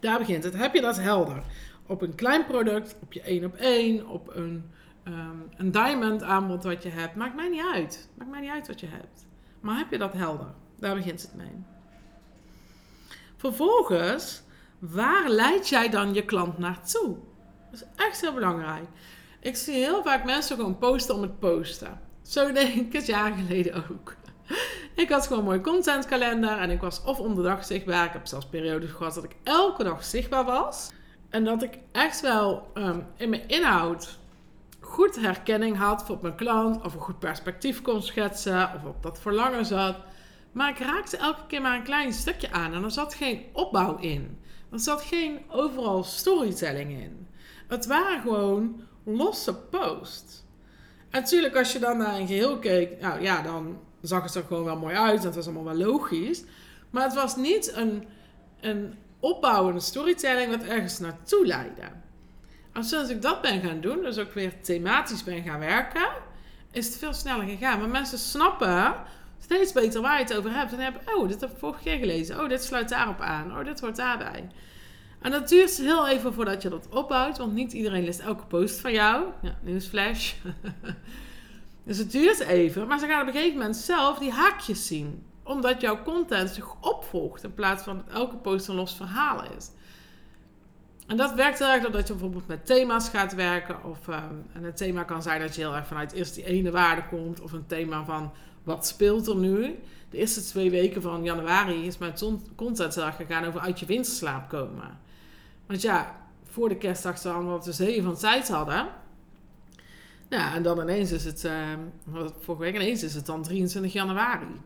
Daar 0.00 0.18
begint 0.18 0.44
het. 0.44 0.56
Heb 0.56 0.74
je 0.74 0.80
dat 0.80 0.96
helder? 0.96 1.42
Op 1.86 2.02
een 2.02 2.14
klein 2.14 2.46
product, 2.46 2.96
op 3.02 3.12
je 3.12 3.20
één 3.20 3.44
op 3.44 3.54
één, 3.54 4.06
op 4.08 4.36
een 4.36 4.70
um, 5.04 5.48
een 5.56 5.70
diamond 5.70 6.22
aanbod 6.22 6.64
wat 6.64 6.82
je 6.82 6.88
hebt. 6.88 7.14
Maakt 7.14 7.34
mij 7.34 7.48
niet 7.48 7.64
uit. 7.74 8.08
Maakt 8.14 8.30
mij 8.30 8.40
niet 8.40 8.50
uit 8.50 8.66
wat 8.66 8.80
je 8.80 8.86
hebt. 8.86 9.26
Maar 9.60 9.78
heb 9.78 9.90
je 9.90 9.98
dat 9.98 10.12
helder? 10.12 10.54
Daar 10.78 10.94
begint 10.94 11.22
het 11.22 11.34
mee. 11.34 11.64
Vervolgens, 13.36 14.42
waar 14.78 15.28
leid 15.28 15.68
jij 15.68 15.88
dan 15.88 16.14
je 16.14 16.24
klant 16.24 16.58
naartoe? 16.58 17.16
Dat 17.70 17.80
is 17.80 18.04
echt 18.04 18.20
heel 18.20 18.34
belangrijk. 18.34 18.86
Ik 19.40 19.56
zie 19.56 19.74
heel 19.74 20.02
vaak 20.02 20.24
mensen 20.24 20.56
gewoon 20.56 20.78
posten 20.78 21.14
om 21.14 21.22
het 21.22 21.38
posten. 21.38 22.00
Zo 22.22 22.52
denk 22.52 22.74
ik 22.74 22.92
het 22.92 23.06
jaar 23.06 23.32
geleden 23.32 23.74
ook. 23.90 24.16
Ik 24.94 25.08
had 25.08 25.22
gewoon 25.26 25.38
een 25.38 25.44
mooi 25.44 25.60
contentkalender 25.60 26.58
en 26.58 26.70
ik 26.70 26.80
was 26.80 27.02
of 27.04 27.18
om 27.18 27.34
de 27.34 27.42
dag 27.42 27.64
zichtbaar. 27.64 28.06
Ik 28.06 28.12
heb 28.12 28.26
zelfs 28.26 28.46
periodes 28.46 28.90
gehad 28.90 29.14
dat 29.14 29.24
ik 29.24 29.36
elke 29.42 29.84
dag 29.84 30.04
zichtbaar 30.04 30.44
was. 30.44 30.90
En 31.28 31.44
dat 31.44 31.62
ik 31.62 31.78
echt 31.92 32.20
wel 32.20 32.70
um, 32.74 33.06
in 33.16 33.30
mijn 33.30 33.48
inhoud 33.48 34.18
goed 34.80 35.20
herkenning 35.20 35.76
had 35.76 36.04
voor 36.04 36.18
mijn 36.22 36.34
klant, 36.34 36.84
of 36.84 36.94
een 36.94 37.00
goed 37.00 37.18
perspectief 37.18 37.82
kon 37.82 38.02
schetsen, 38.02 38.70
of 38.74 38.84
op 38.84 39.02
dat 39.02 39.20
verlangen 39.20 39.66
zat. 39.66 39.96
Maar 40.52 40.70
ik 40.70 40.78
raakte 40.78 41.16
elke 41.16 41.46
keer 41.46 41.62
maar 41.62 41.76
een 41.76 41.82
klein 41.82 42.12
stukje 42.12 42.50
aan 42.50 42.74
en 42.74 42.84
er 42.84 42.90
zat 42.90 43.14
geen 43.14 43.44
opbouw 43.52 43.96
in. 43.98 44.38
Er 44.70 44.80
zat 44.80 45.02
geen 45.02 45.40
overal 45.48 46.04
storytelling 46.04 46.90
in. 46.90 47.28
Het 47.68 47.86
waren 47.86 48.20
gewoon 48.20 48.82
losse 49.04 49.54
posts. 49.54 50.44
En 51.10 51.20
natuurlijk, 51.20 51.56
als 51.56 51.72
je 51.72 51.78
dan 51.78 51.96
naar 51.96 52.14
een 52.14 52.26
geheel 52.26 52.58
keek, 52.58 53.00
nou 53.00 53.22
ja, 53.22 53.42
dan 53.42 53.78
zag 54.00 54.22
het 54.22 54.34
er 54.34 54.44
gewoon 54.46 54.64
wel 54.64 54.78
mooi 54.78 54.94
uit. 54.94 55.22
Dat 55.22 55.34
was 55.34 55.44
allemaal 55.44 55.64
wel 55.64 55.86
logisch. 55.86 56.42
Maar 56.90 57.02
het 57.02 57.14
was 57.14 57.36
niet 57.36 57.72
een, 57.74 58.04
een 58.60 58.94
opbouwende 59.20 59.80
storytelling 59.80 60.50
wat 60.50 60.68
ergens 60.68 60.98
naartoe 60.98 61.46
leidde. 61.46 61.82
Sinds 62.80 63.10
ik 63.10 63.22
dat 63.22 63.40
ben 63.40 63.60
gaan 63.60 63.80
doen, 63.80 64.02
dus 64.02 64.18
ook 64.18 64.32
weer 64.32 64.60
thematisch 64.60 65.24
ben 65.24 65.42
gaan 65.42 65.58
werken, 65.58 66.08
is 66.70 66.86
het 66.86 66.96
veel 66.96 67.12
sneller 67.12 67.46
gegaan. 67.46 67.78
Maar 67.78 67.88
mensen 67.88 68.18
snappen 68.18 68.94
steeds 69.38 69.72
beter 69.72 70.00
waar 70.00 70.18
je 70.18 70.24
het 70.24 70.36
over 70.36 70.52
hebt. 70.52 70.72
En 70.72 70.78
hebben, 70.78 71.02
oh, 71.14 71.28
dit 71.28 71.40
heb 71.40 71.50
ik 71.50 71.58
vorige 71.58 71.82
keer 71.82 71.98
gelezen. 71.98 72.40
Oh, 72.40 72.48
dit 72.48 72.64
sluit 72.64 72.88
daarop 72.88 73.20
aan. 73.20 73.58
Oh, 73.58 73.64
dit 73.64 73.80
hoort 73.80 73.96
daarbij. 73.96 74.48
En 75.20 75.30
dat 75.30 75.48
duurt 75.48 75.76
heel 75.76 76.08
even 76.08 76.34
voordat 76.34 76.62
je 76.62 76.68
dat 76.68 76.88
opbouwt, 76.90 77.38
want 77.38 77.52
niet 77.52 77.72
iedereen 77.72 78.04
leest 78.04 78.20
elke 78.20 78.44
post 78.44 78.80
van 78.80 78.92
jou. 78.92 79.24
Ja, 79.42 79.58
nieuwsflash. 79.62 80.32
dus 81.84 81.98
het 81.98 82.10
duurt 82.10 82.40
even, 82.40 82.86
maar 82.86 82.98
ze 82.98 83.06
gaan 83.06 83.20
op 83.20 83.26
een 83.26 83.32
gegeven 83.32 83.58
moment 83.58 83.76
zelf 83.76 84.18
die 84.18 84.30
haakjes 84.30 84.86
zien. 84.86 85.24
Omdat 85.42 85.80
jouw 85.80 86.02
content 86.02 86.50
zich 86.50 86.74
opvolgt 86.80 87.44
in 87.44 87.54
plaats 87.54 87.82
van 87.82 87.96
dat 87.96 88.16
elke 88.16 88.36
post 88.36 88.68
een 88.68 88.74
los 88.74 88.94
verhaal 88.94 89.44
is. 89.56 89.70
En 91.10 91.16
dat 91.16 91.34
werkt 91.34 91.58
heel 91.58 91.68
erg 91.68 91.82
doordat 91.82 92.06
je 92.06 92.12
bijvoorbeeld 92.12 92.46
met 92.46 92.66
thema's 92.66 93.08
gaat 93.08 93.34
werken. 93.34 93.84
Of 93.84 94.08
um, 94.08 94.46
en 94.52 94.64
het 94.64 94.76
thema 94.76 95.02
kan 95.02 95.22
zijn 95.22 95.40
dat 95.40 95.54
je 95.54 95.60
heel 95.60 95.74
erg 95.74 95.86
vanuit 95.86 96.12
eerst 96.12 96.34
die 96.34 96.44
ene 96.44 96.70
waarde 96.70 97.06
komt. 97.06 97.40
Of 97.40 97.52
een 97.52 97.66
thema 97.66 98.04
van 98.04 98.32
wat 98.62 98.86
speelt 98.86 99.26
er 99.26 99.36
nu. 99.36 99.78
De 100.10 100.16
eerste 100.16 100.42
twee 100.42 100.70
weken 100.70 101.02
van 101.02 101.24
januari 101.24 101.86
is 101.86 101.98
mijn 101.98 102.14
content 102.56 102.94
heel 102.94 103.04
erg 103.04 103.16
gegaan 103.16 103.44
over 103.44 103.60
uit 103.60 103.80
je 103.80 103.86
winterslaap 103.86 104.48
komen. 104.48 104.98
Want 105.66 105.82
ja, 105.82 106.16
voor 106.44 106.68
de 106.68 106.76
kerstdag 106.76 107.18
ze 107.18 107.30
allemaal 107.30 107.56
op 107.56 107.62
de 107.62 107.72
zeeën 107.72 108.02
van 108.02 108.16
tijd 108.16 108.48
hadden. 108.48 108.88
Ja, 110.30 110.54
en 110.54 110.62
dan 110.62 110.80
ineens 110.80 111.12
is 111.12 111.24
het, 111.24 111.44
uh, 111.44 111.52
vorige 112.40 112.62
week 112.62 112.74
ineens 112.74 113.02
is 113.02 113.14
het 113.14 113.26
dan 113.26 113.42
23 113.42 113.92
januari 113.92 114.60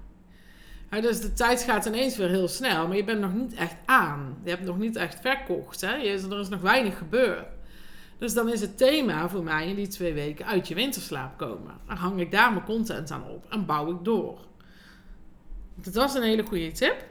dus 1.00 1.20
de 1.20 1.32
tijd 1.32 1.62
gaat 1.62 1.86
ineens 1.86 2.16
weer 2.16 2.28
heel 2.28 2.48
snel, 2.48 2.86
maar 2.86 2.96
je 2.96 3.04
bent 3.04 3.20
nog 3.20 3.34
niet 3.34 3.54
echt 3.54 3.76
aan. 3.84 4.38
Je 4.44 4.50
hebt 4.50 4.64
nog 4.64 4.78
niet 4.78 4.96
echt 4.96 5.20
verkocht. 5.20 5.80
Hè? 5.80 5.92
er 5.92 6.40
is 6.40 6.48
nog 6.48 6.60
weinig 6.60 6.98
gebeurd. 6.98 7.46
Dus 8.18 8.34
dan 8.34 8.48
is 8.48 8.60
het 8.60 8.76
thema 8.76 9.28
voor 9.28 9.42
mij 9.42 9.68
in 9.68 9.74
die 9.74 9.88
twee 9.88 10.12
weken 10.12 10.46
uit 10.46 10.68
je 10.68 10.74
winterslaap 10.74 11.38
komen. 11.38 11.74
Dan 11.86 11.96
hang 11.96 12.20
ik 12.20 12.30
daar 12.30 12.52
mijn 12.52 12.64
content 12.64 13.10
aan 13.10 13.28
op 13.28 13.44
en 13.50 13.66
bouw 13.66 13.90
ik 13.90 14.04
door. 14.04 14.38
Dat 15.74 15.94
was 15.94 16.14
een 16.14 16.22
hele 16.22 16.42
goede 16.42 16.72
tip. 16.72 17.04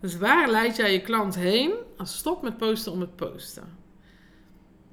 Dus 0.00 0.16
waar 0.16 0.50
leid 0.50 0.76
jij 0.76 0.92
je 0.92 1.00
klant 1.00 1.34
heen 1.34 1.72
als 1.96 2.16
stop 2.16 2.42
met 2.42 2.56
posten 2.56 2.92
om 2.92 3.00
het 3.00 3.16
posten? 3.16 3.78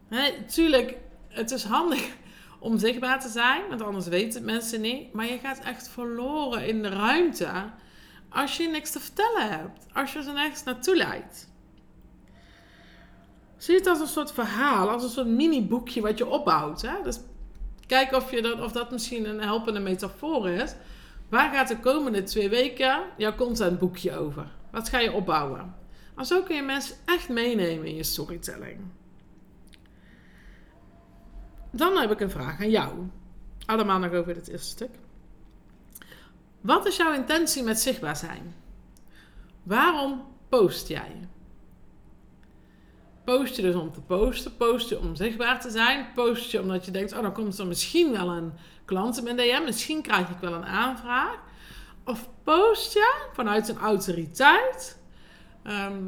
He, 0.07 0.31
tuurlijk, 0.47 0.97
het 1.27 1.51
is 1.51 1.63
handig 1.63 2.15
om 2.59 2.77
zichtbaar 2.77 3.19
te 3.19 3.29
zijn, 3.29 3.61
want 3.69 3.81
anders 3.81 4.07
weten 4.07 4.45
mensen 4.45 4.81
niet. 4.81 5.13
Maar 5.13 5.25
je 5.25 5.39
gaat 5.39 5.59
echt 5.59 5.89
verloren 5.89 6.67
in 6.67 6.81
de 6.81 6.89
ruimte 6.89 7.49
als 8.29 8.57
je 8.57 8.67
niks 8.67 8.91
te 8.91 8.99
vertellen 8.99 9.49
hebt. 9.49 9.85
Als 9.93 10.13
je 10.13 10.19
er 10.19 10.33
nergens 10.33 10.63
naartoe 10.63 10.95
leidt. 10.95 11.49
Zie 13.57 13.75
het 13.75 13.87
als 13.87 13.99
een 13.99 14.07
soort 14.07 14.31
verhaal, 14.31 14.89
als 14.89 15.03
een 15.03 15.09
soort 15.09 15.27
mini-boekje 15.27 16.01
wat 16.01 16.17
je 16.17 16.27
opbouwt. 16.27 16.81
Hè? 16.81 17.03
Dus 17.03 17.19
kijk 17.87 18.13
of, 18.13 18.31
je 18.31 18.41
dat, 18.41 18.61
of 18.61 18.71
dat 18.71 18.91
misschien 18.91 19.29
een 19.29 19.41
helpende 19.41 19.79
metafoor 19.79 20.49
is. 20.49 20.75
Waar 21.29 21.53
gaat 21.53 21.67
de 21.67 21.79
komende 21.79 22.23
twee 22.23 22.49
weken 22.49 23.03
jouw 23.17 23.35
contentboekje 23.35 24.17
over? 24.17 24.47
Wat 24.71 24.89
ga 24.89 24.99
je 24.99 25.13
opbouwen? 25.13 25.75
En 26.15 26.25
zo 26.25 26.41
kun 26.41 26.55
je 26.55 26.61
mensen 26.61 26.95
echt 27.05 27.29
meenemen 27.29 27.87
in 27.87 27.95
je 27.95 28.03
storytelling. 28.03 28.79
Dan 31.71 31.97
heb 31.97 32.11
ik 32.11 32.19
een 32.19 32.29
vraag 32.29 32.59
aan 32.59 32.69
jou. 32.69 33.09
Allemaal 33.65 33.99
nog 33.99 34.13
over 34.13 34.33
dit 34.33 34.47
eerste 34.47 34.69
stuk. 34.69 34.89
Wat 36.61 36.85
is 36.85 36.97
jouw 36.97 37.13
intentie 37.13 37.63
met 37.63 37.79
zichtbaar 37.79 38.15
zijn? 38.15 38.55
Waarom 39.63 40.25
post 40.49 40.87
jij? 40.87 41.27
Post 43.23 43.55
je 43.55 43.61
dus 43.61 43.75
om 43.75 43.91
te 43.91 44.01
posten? 44.01 44.55
Post 44.55 44.89
je 44.89 44.99
om 44.99 45.15
zichtbaar 45.15 45.61
te 45.61 45.69
zijn? 45.69 46.07
Post 46.13 46.51
je 46.51 46.61
omdat 46.61 46.85
je 46.85 46.91
denkt, 46.91 47.13
oh 47.13 47.21
dan 47.21 47.33
komt 47.33 47.57
er 47.57 47.67
misschien 47.67 48.11
wel 48.11 48.29
een 48.29 48.53
klant 48.85 49.17
in 49.17 49.23
mijn 49.23 49.37
DM, 49.37 49.63
misschien 49.63 50.01
krijg 50.01 50.29
ik 50.29 50.37
wel 50.37 50.53
een 50.53 50.65
aanvraag? 50.65 51.37
Of 52.05 52.29
post 52.43 52.93
je 52.93 53.27
vanuit 53.33 53.67
een 53.67 53.77
autoriteit 53.77 54.99
ehm, 55.63 56.03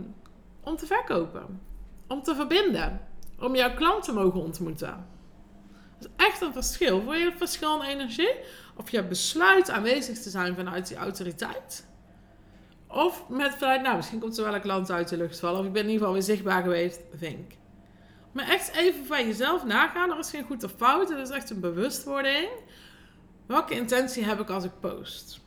om 0.64 0.76
te 0.76 0.86
verkopen, 0.86 1.62
om 2.08 2.24
te 2.24 2.36
verbinden, 2.36 3.02
om 3.40 3.56
jouw 3.56 3.74
klant 3.74 4.04
te 4.04 4.14
mogen 4.14 4.42
ontmoeten? 4.42 5.06
Dat 6.00 6.10
is 6.18 6.26
echt 6.26 6.42
een 6.42 6.54
verschil. 6.54 7.02
Voel 7.02 7.14
je 7.14 7.26
het 7.26 7.38
verschil 7.38 7.82
in 7.82 7.90
energie? 7.90 8.34
Of 8.76 8.90
je 8.90 9.04
besluit 9.04 9.70
aanwezig 9.70 10.20
te 10.20 10.30
zijn 10.30 10.56
vanuit 10.56 10.88
die 10.88 10.98
autoriteit. 10.98 11.88
Of 12.88 13.30
met 13.30 13.54
vanuit, 13.58 13.82
nou, 13.82 13.96
misschien 13.96 14.20
komt 14.20 14.38
er 14.38 14.44
wel 14.44 14.56
een 14.56 14.62
klant 14.62 14.92
uit 14.92 15.10
de 15.10 15.18
lucht 15.18 15.40
vallen. 15.40 15.60
Of 15.60 15.66
ik 15.66 15.72
ben 15.72 15.82
in 15.82 15.88
ieder 15.88 16.00
geval 16.00 16.14
weer 16.14 16.36
zichtbaar 16.36 16.62
geweest, 16.62 17.00
vink. 17.14 17.52
Maar 18.32 18.48
echt 18.48 18.72
even 18.72 19.06
van 19.06 19.28
jezelf 19.28 19.66
nagaan. 19.66 20.12
Er 20.12 20.20
is 20.20 20.30
geen 20.30 20.44
goed 20.44 20.64
of 20.64 20.74
fout. 20.78 21.10
Het 21.10 21.20
is 21.20 21.30
echt 21.30 21.50
een 21.50 21.60
bewustwording. 21.60 22.50
Welke 23.46 23.74
intentie 23.74 24.24
heb 24.24 24.40
ik 24.40 24.50
als 24.50 24.64
ik 24.64 24.80
post? 24.80 25.40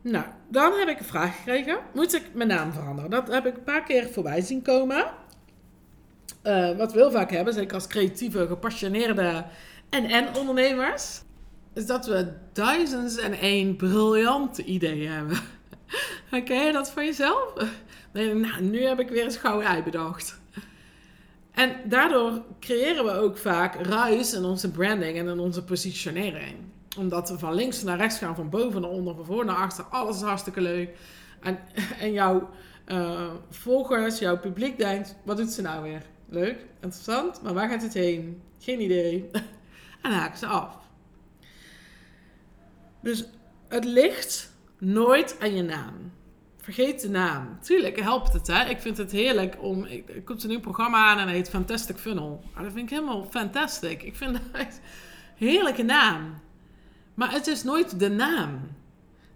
Nou, 0.00 0.24
dan 0.48 0.72
heb 0.72 0.88
ik 0.88 0.98
een 0.98 1.04
vraag 1.04 1.36
gekregen. 1.36 1.78
Moet 1.94 2.14
ik 2.14 2.34
mijn 2.34 2.48
naam 2.48 2.72
veranderen? 2.72 3.10
Dat 3.10 3.28
heb 3.28 3.46
ik 3.46 3.56
een 3.56 3.64
paar 3.64 3.82
keer 3.82 4.08
voorbij 4.10 4.40
zien 4.40 4.62
komen. 4.62 5.04
Uh, 6.44 6.76
wat 6.76 6.92
we 6.92 6.98
heel 6.98 7.10
vaak 7.10 7.30
hebben, 7.30 7.54
zeker 7.54 7.74
als 7.74 7.86
creatieve, 7.86 8.46
gepassioneerde 8.46 9.44
en-en-ondernemers, 9.90 11.22
is 11.72 11.86
dat 11.86 12.06
we 12.06 12.32
duizends 12.52 13.16
en 13.16 13.32
één 13.32 13.76
briljante 13.76 14.64
ideeën 14.64 15.10
hebben. 15.10 15.38
Ken 16.44 16.66
je 16.66 16.72
dat 16.72 16.90
van 16.90 17.04
jezelf? 17.04 17.52
Nou, 18.12 18.62
nu 18.62 18.84
heb 18.84 19.00
ik 19.00 19.08
weer 19.08 19.24
een 19.24 19.32
gouden 19.32 19.68
ei 19.68 19.82
bedacht. 19.82 20.40
En 21.52 21.76
daardoor 21.84 22.42
creëren 22.60 23.04
we 23.04 23.10
ook 23.10 23.38
vaak 23.38 23.74
ruis 23.86 24.34
in 24.34 24.44
onze 24.44 24.70
branding 24.70 25.18
en 25.18 25.28
in 25.28 25.38
onze 25.38 25.64
positionering. 25.64 26.56
Omdat 26.98 27.30
we 27.30 27.38
van 27.38 27.54
links 27.54 27.82
naar 27.82 27.98
rechts 27.98 28.18
gaan, 28.18 28.34
van 28.34 28.50
boven 28.50 28.80
naar 28.80 28.90
onder, 28.90 29.14
van 29.14 29.24
voor 29.24 29.44
naar 29.44 29.56
achter. 29.56 29.84
Alles 29.84 30.16
is 30.16 30.22
hartstikke 30.22 30.60
leuk. 30.60 30.96
En, 31.40 31.58
en 32.00 32.12
jouw 32.12 32.48
uh, 32.86 33.30
volgers, 33.50 34.18
jouw 34.18 34.38
publiek 34.38 34.78
denkt, 34.78 35.16
wat 35.24 35.36
doet 35.36 35.52
ze 35.52 35.62
nou 35.62 35.82
weer? 35.82 36.02
Leuk, 36.34 36.66
interessant, 36.80 37.42
maar 37.42 37.54
waar 37.54 37.68
gaat 37.68 37.82
het 37.82 37.94
heen? 37.94 38.42
Geen 38.58 38.80
idee. 38.80 39.30
en 40.02 40.12
haken 40.12 40.38
ze 40.38 40.46
af. 40.46 40.76
Dus 43.00 43.24
het 43.68 43.84
ligt 43.84 44.52
nooit 44.78 45.36
aan 45.40 45.54
je 45.54 45.62
naam. 45.62 46.12
Vergeet 46.56 47.00
de 47.00 47.08
naam. 47.08 47.58
Tuurlijk 47.60 48.00
helpt 48.00 48.32
het, 48.32 48.46
hè. 48.46 48.64
Ik 48.64 48.80
vind 48.80 48.96
het 48.96 49.12
heerlijk 49.12 49.56
om... 49.62 49.84
Er 49.84 50.22
komt 50.24 50.42
een 50.42 50.48
nieuw 50.48 50.60
programma 50.60 51.06
aan 51.06 51.18
en 51.18 51.26
het 51.26 51.36
heet 51.36 51.48
Fantastic 51.48 51.96
Funnel. 51.96 52.44
Dat 52.54 52.72
vind 52.72 52.90
ik 52.90 52.90
helemaal 52.90 53.26
fantastic. 53.30 54.02
Ik 54.02 54.16
vind 54.16 54.36
het 54.36 54.42
een 54.52 55.46
heerlijke 55.48 55.82
naam. 55.82 56.34
Maar 57.14 57.32
het 57.32 57.46
is 57.46 57.62
nooit 57.62 57.98
de 57.98 58.08
naam. 58.08 58.60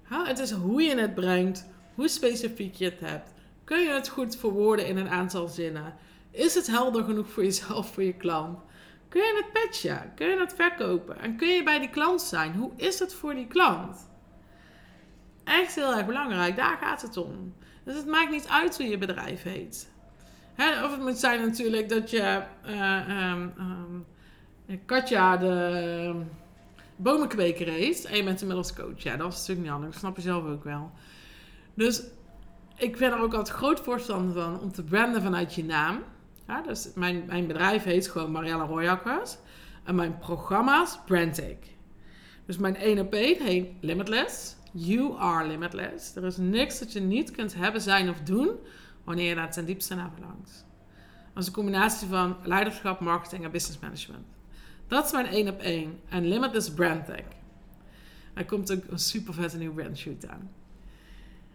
Het 0.03 0.39
is 0.39 0.51
hoe 0.51 0.83
je 0.83 0.97
het 0.97 1.15
brengt, 1.15 1.67
hoe 1.95 2.09
specifiek 2.09 2.75
je 2.75 2.85
het 2.85 3.01
hebt. 3.01 3.33
Kun 3.65 3.81
je 3.81 3.91
het 3.91 4.09
goed 4.09 4.37
verwoorden 4.37 4.87
in 4.87 4.97
een 4.97 5.09
aantal 5.09 5.49
zinnen? 5.49 5.95
Is 6.39 6.55
het 6.55 6.67
helder 6.67 7.05
genoeg 7.05 7.31
voor 7.31 7.45
jezelf, 7.45 7.93
voor 7.93 8.03
je 8.03 8.13
klant? 8.13 8.59
Kun 9.09 9.23
je 9.23 9.43
het 9.45 9.63
patchen? 9.63 10.13
Kun 10.15 10.29
je 10.29 10.39
het 10.39 10.55
verkopen? 10.55 11.21
En 11.21 11.37
kun 11.37 11.49
je 11.49 11.63
bij 11.63 11.79
die 11.79 11.91
klant 11.91 12.23
zijn? 12.23 12.55
Hoe 12.55 12.71
is 12.77 12.99
het 12.99 13.15
voor 13.15 13.35
die 13.35 13.47
klant? 13.47 14.11
Echt 15.45 15.75
heel 15.75 15.95
erg 15.95 16.07
belangrijk, 16.07 16.57
daar 16.57 16.77
gaat 16.77 17.03
het 17.03 17.17
om. 17.17 17.55
Dus 17.85 17.97
het 17.97 18.07
maakt 18.07 18.31
niet 18.31 18.49
uit 18.49 18.77
hoe 18.77 18.87
je 18.87 18.99
bedrijf 18.99 19.43
heet. 19.43 19.93
Of 20.59 20.91
het 20.91 21.01
moet 21.01 21.19
zijn 21.19 21.41
natuurlijk 21.41 21.89
dat 21.89 22.11
je 22.11 22.43
uh, 22.67 23.31
um, 23.33 24.07
Katja 24.85 25.37
de 25.37 26.23
bomenkweker 26.97 27.67
heet 27.67 28.05
en 28.05 28.17
je 28.17 28.25
bent 28.25 28.41
inmiddels 28.41 28.75
coach. 28.75 29.03
Ja, 29.03 29.17
dat 29.17 29.33
is 29.33 29.39
natuurlijk 29.39 29.67
niet 29.67 29.75
anders. 29.75 29.93
Dat 29.93 30.01
snap 30.01 30.17
je 30.17 30.23
zelf 30.23 30.45
ook 30.45 30.65
wel. 30.65 30.91
Dus 31.75 32.03
ik 32.77 32.97
ben 32.99 33.13
er 33.13 33.21
ook 33.21 33.35
altijd 33.35 33.57
groot 33.57 33.81
voorstander 33.81 34.43
van 34.43 34.61
om 34.61 34.73
te 34.73 34.85
branden 34.85 35.23
vanuit 35.23 35.55
je 35.55 35.65
naam. 35.65 36.03
Ja, 36.49 36.63
dus 36.63 36.89
mijn, 36.95 37.25
mijn 37.27 37.47
bedrijf 37.47 37.83
heet 37.83 38.09
gewoon 38.09 38.31
Mariella 38.31 38.65
Royakkers. 38.65 39.37
En 39.85 39.95
mijn 39.95 40.19
programma's 40.19 40.99
Brandtech. 41.07 41.57
Dus 42.47 42.57
mijn 42.57 42.77
1 42.77 42.99
op 42.99 43.13
1 43.13 43.43
heet 43.43 43.67
Limitless. 43.81 44.57
You 44.73 45.19
are 45.19 45.47
limitless. 45.47 46.17
Er 46.17 46.25
is 46.25 46.37
niks 46.37 46.79
dat 46.79 46.93
je 46.93 47.01
niet 47.01 47.31
kunt 47.31 47.55
hebben, 47.55 47.81
zijn 47.81 48.09
of 48.09 48.21
doen 48.21 48.51
wanneer 49.05 49.29
je 49.29 49.35
daar 49.35 49.53
ten 49.53 49.65
diepste 49.65 49.95
naar 49.95 50.11
verlangt. 50.13 50.67
Dat 51.35 51.43
is 51.43 51.47
een 51.47 51.53
combinatie 51.53 52.09
van 52.09 52.37
leiderschap, 52.43 53.01
marketing 53.01 53.45
en 53.45 53.51
business 53.51 53.81
management. 53.81 54.27
Dat 54.87 55.05
is 55.05 55.13
mijn 55.13 55.27
1 55.27 55.49
op 55.49 55.61
1. 55.61 56.01
En 56.09 56.29
Limitless 56.29 56.71
Brandtech. 56.71 57.25
Er 58.35 58.45
komt 58.45 58.73
ook 58.73 58.83
een 58.89 58.99
super 58.99 59.35
vette 59.35 59.59
nieuwe 59.59 59.75
brandshoot 59.75 60.27
aan. 60.27 60.51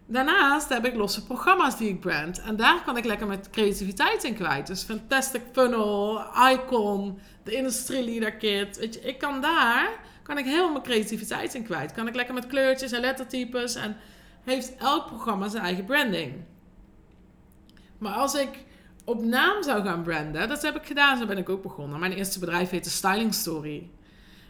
Daarnaast 0.05 0.69
heb 0.69 0.85
ik 0.85 0.95
losse 0.95 1.25
programma's 1.25 1.77
die 1.77 1.89
ik 1.89 1.99
brand. 1.99 2.41
En 2.41 2.55
daar 2.55 2.83
kan 2.83 2.97
ik 2.97 3.05
lekker 3.05 3.27
met 3.27 3.49
creativiteit 3.49 4.23
in 4.23 4.35
kwijt. 4.35 4.67
Dus 4.67 4.83
Fantastic 4.83 5.41
Funnel, 5.51 6.21
Icon, 6.51 7.19
de 7.43 7.51
Industry 7.51 8.05
Leader 8.05 8.33
Kit. 8.33 8.77
Weet 8.77 8.93
je, 8.93 8.99
ik 9.01 9.17
kan 9.17 9.41
daar 9.41 9.89
kan 10.23 10.37
ik 10.37 10.45
helemaal 10.45 10.71
mijn 10.71 10.83
creativiteit 10.83 11.53
in 11.53 11.63
kwijt. 11.63 11.91
Kan 11.91 12.07
ik 12.07 12.15
lekker 12.15 12.33
met 12.33 12.47
kleurtjes 12.47 12.91
en 12.91 13.01
lettertypes. 13.01 13.75
En 13.75 13.95
heeft 14.43 14.75
elk 14.75 15.07
programma 15.07 15.47
zijn 15.47 15.63
eigen 15.63 15.85
branding. 15.85 16.33
Maar 17.97 18.13
als 18.13 18.35
ik 18.35 18.49
op 19.03 19.23
naam 19.23 19.63
zou 19.63 19.83
gaan 19.83 20.03
branden, 20.03 20.49
dat 20.49 20.61
heb 20.61 20.75
ik 20.75 20.85
gedaan, 20.85 21.17
zo 21.17 21.25
ben 21.25 21.37
ik 21.37 21.49
ook 21.49 21.61
begonnen. 21.61 21.99
Mijn 21.99 22.11
eerste 22.11 22.39
bedrijf 22.39 22.69
heette 22.69 22.89
Styling 22.89 23.33
Story. 23.33 23.89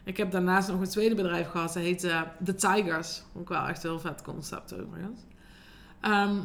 Ik 0.03 0.17
heb 0.17 0.31
daarnaast 0.31 0.67
nog 0.67 0.79
een 0.79 0.89
tweede 0.89 1.15
bedrijf 1.15 1.49
gehad, 1.49 1.73
dat 1.73 1.83
heette 1.83 2.27
The 2.43 2.55
Tigers. 2.55 3.23
Ook 3.37 3.49
wel 3.49 3.67
echt 3.67 3.83
een 3.83 3.89
heel 3.89 3.99
vet 3.99 4.21
concept 4.21 4.73
overigens. 4.73 5.19
Ehm, 6.03 6.35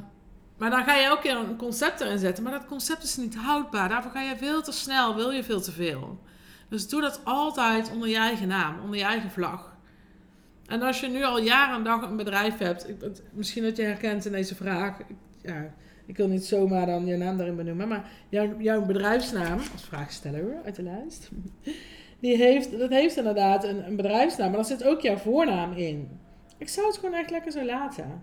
maar 0.58 0.70
dan 0.70 0.84
ga 0.84 0.94
je 0.94 1.18
keer 1.22 1.36
een 1.36 1.56
concept 1.56 2.00
erin 2.00 2.18
zetten. 2.18 2.42
Maar 2.44 2.52
dat 2.52 2.66
concept 2.66 3.02
is 3.02 3.16
niet 3.16 3.36
houdbaar. 3.36 3.88
Daarvoor 3.88 4.10
ga 4.10 4.20
je 4.20 4.36
veel 4.36 4.62
te 4.62 4.72
snel, 4.72 5.14
wil 5.14 5.30
je 5.30 5.44
veel 5.44 5.60
te 5.60 5.72
veel. 5.72 6.20
Dus 6.68 6.88
doe 6.88 7.00
dat 7.00 7.20
altijd 7.24 7.90
onder 7.90 8.08
je 8.08 8.16
eigen 8.16 8.48
naam, 8.48 8.80
onder 8.80 8.98
je 8.98 9.04
eigen 9.04 9.30
vlag. 9.30 9.76
En 10.66 10.82
als 10.82 11.00
je 11.00 11.08
nu 11.08 11.24
al 11.24 11.40
jaren 11.40 11.76
en 11.76 11.84
dag 11.84 12.02
een 12.02 12.16
bedrijf 12.16 12.58
hebt, 12.58 12.88
ik, 12.88 12.96
misschien 13.32 13.62
dat 13.62 13.76
je 13.76 13.82
herkent 13.82 14.24
in 14.24 14.32
deze 14.32 14.54
vraag. 14.54 14.98
Ik, 14.98 15.06
ja, 15.42 15.74
ik 16.06 16.16
wil 16.16 16.28
niet 16.28 16.44
zomaar 16.44 16.86
dan 16.86 17.06
je 17.06 17.16
naam 17.16 17.36
daarin 17.36 17.56
benoemen, 17.56 17.88
maar 17.88 18.10
jouw, 18.28 18.60
jouw 18.60 18.84
bedrijfsnaam, 18.84 19.58
als 19.72 19.84
vraagsteller 19.84 20.56
uit 20.64 20.76
de 20.76 20.82
lijst, 20.82 21.28
die 22.20 22.36
heeft, 22.36 22.78
dat 22.78 22.90
heeft 22.90 23.16
inderdaad 23.16 23.64
een, 23.64 23.86
een 23.86 23.96
bedrijfsnaam, 23.96 24.48
maar 24.48 24.56
daar 24.56 24.78
zit 24.78 24.84
ook 24.84 25.00
jouw 25.00 25.16
voornaam 25.16 25.72
in. 25.72 26.08
Ik 26.58 26.68
zou 26.68 26.86
het 26.86 26.96
gewoon 26.96 27.14
echt 27.14 27.30
lekker 27.30 27.52
zo 27.52 27.64
laten. 27.64 28.22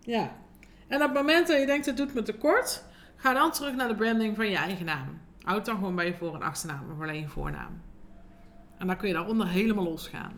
Ja. 0.00 0.32
En 0.86 0.96
op 0.96 1.08
het 1.08 1.12
moment 1.12 1.46
dat 1.46 1.60
je 1.60 1.66
denkt, 1.66 1.86
het 1.86 1.96
doet 1.96 2.14
me 2.14 2.22
tekort, 2.22 2.84
ga 3.16 3.32
dan 3.32 3.52
terug 3.52 3.74
naar 3.74 3.88
de 3.88 3.94
branding 3.94 4.36
van 4.36 4.50
je 4.50 4.56
eigen 4.56 4.84
naam. 4.86 5.20
Houd 5.42 5.64
dan 5.64 5.74
gewoon 5.74 5.94
bij 5.94 6.06
je 6.06 6.14
voor- 6.14 6.34
en 6.34 6.42
achternaam 6.42 6.90
of 6.92 7.00
alleen 7.02 7.20
je 7.20 7.28
voornaam. 7.28 7.82
En 8.78 8.86
dan 8.86 8.96
kun 8.96 9.08
je 9.08 9.14
daaronder 9.14 9.48
helemaal 9.48 9.84
losgaan. 9.84 10.32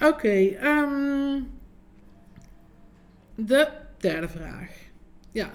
Oké, 0.00 0.46
ehm, 0.46 1.40
de 3.34 3.68
derde 3.98 4.28
vraag. 4.28 4.70
Ja, 5.32 5.50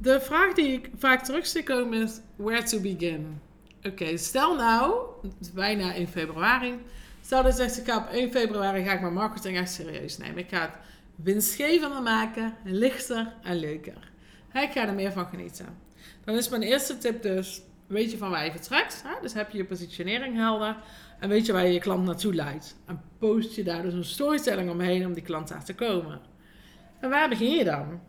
De 0.00 0.20
vraag 0.20 0.52
die 0.54 0.72
ik 0.72 0.90
vaak 0.98 1.24
terug 1.24 1.46
zie 1.46 1.62
komen 1.62 2.02
is: 2.02 2.20
where 2.36 2.62
to 2.62 2.80
begin? 2.80 3.40
Oké, 3.82 4.16
stel 4.16 4.56
nou, 4.56 4.94
het 5.22 5.32
is 5.40 5.52
bijna 5.52 5.94
1 5.94 6.08
februari. 6.08 6.78
Stel 7.22 7.42
dat 7.42 7.56
je 7.56 7.62
zegt: 7.62 7.78
ik 7.78 7.86
ga 7.86 7.96
op 7.96 8.08
1 8.12 8.30
februari 8.30 8.84
ga 8.84 8.92
ik 8.92 9.00
mijn 9.00 9.12
marketing 9.12 9.56
echt 9.56 9.72
serieus 9.72 10.18
nemen. 10.18 10.38
Ik 10.38 10.48
ga 10.48 10.60
het 10.60 10.70
winstgevender 11.22 12.02
maken, 12.02 12.54
lichter 12.64 13.34
en 13.42 13.56
leuker. 13.56 14.10
Ik 14.52 14.70
ga 14.70 14.86
er 14.86 14.94
meer 14.94 15.12
van 15.12 15.26
genieten. 15.26 15.78
Dan 16.24 16.34
is 16.34 16.48
mijn 16.48 16.62
eerste 16.62 16.98
tip 16.98 17.22
dus: 17.22 17.62
weet 17.86 18.10
je 18.10 18.18
van 18.18 18.30
waar 18.30 18.44
je 18.44 18.50
vertrekt? 18.50 19.02
Hè? 19.06 19.20
Dus 19.22 19.32
heb 19.32 19.50
je 19.50 19.58
je 19.58 19.64
positionering 19.64 20.36
helder 20.36 20.76
en 21.20 21.28
weet 21.28 21.46
je 21.46 21.52
waar 21.52 21.66
je 21.66 21.72
je 21.72 21.80
klant 21.80 22.04
naartoe 22.04 22.34
leidt. 22.34 22.76
En 22.86 23.00
post 23.18 23.54
je 23.54 23.64
daar 23.64 23.82
dus 23.82 23.94
een 23.94 24.04
storytelling 24.04 24.70
omheen 24.70 25.06
om 25.06 25.12
die 25.12 25.22
klant 25.22 25.48
daar 25.48 25.64
te 25.64 25.74
komen. 25.74 26.20
En 27.00 27.10
waar 27.10 27.28
begin 27.28 27.50
je 27.50 27.64
dan? 27.64 28.00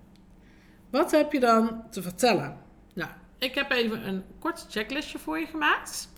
Wat 0.89 1.11
heb 1.11 1.31
je 1.31 1.39
dan 1.39 1.83
te 1.89 2.01
vertellen? 2.01 2.57
Nou, 2.93 3.09
ik 3.37 3.55
heb 3.55 3.71
even 3.71 4.07
een 4.07 4.23
kort 4.39 4.65
checklistje 4.69 5.19
voor 5.19 5.39
je 5.39 5.45
gemaakt. 5.45 6.09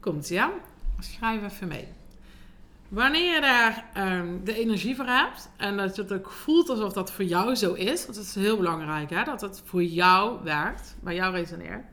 Komt 0.00 0.36
aan? 0.36 0.52
Schrijf 0.98 1.42
even 1.42 1.68
mee. 1.68 1.88
Wanneer 2.88 3.34
je 3.34 3.40
daar 3.40 3.84
um, 3.96 4.44
de 4.44 4.54
energie 4.54 4.96
voor 4.96 5.06
hebt 5.06 5.50
en 5.56 5.76
dat 5.76 5.96
je 5.96 6.02
het 6.02 6.12
ook 6.12 6.30
voelt 6.30 6.68
alsof 6.68 6.92
dat 6.92 7.12
voor 7.12 7.24
jou 7.24 7.54
zo 7.54 7.72
is, 7.72 8.04
want 8.04 8.16
het 8.16 8.26
is 8.26 8.34
heel 8.34 8.56
belangrijk 8.56 9.10
hè, 9.10 9.24
dat 9.24 9.40
het 9.40 9.62
voor 9.64 9.82
jou 9.82 10.42
werkt, 10.44 10.96
bij 11.02 11.14
jou 11.14 11.34
resoneert, 11.34 11.84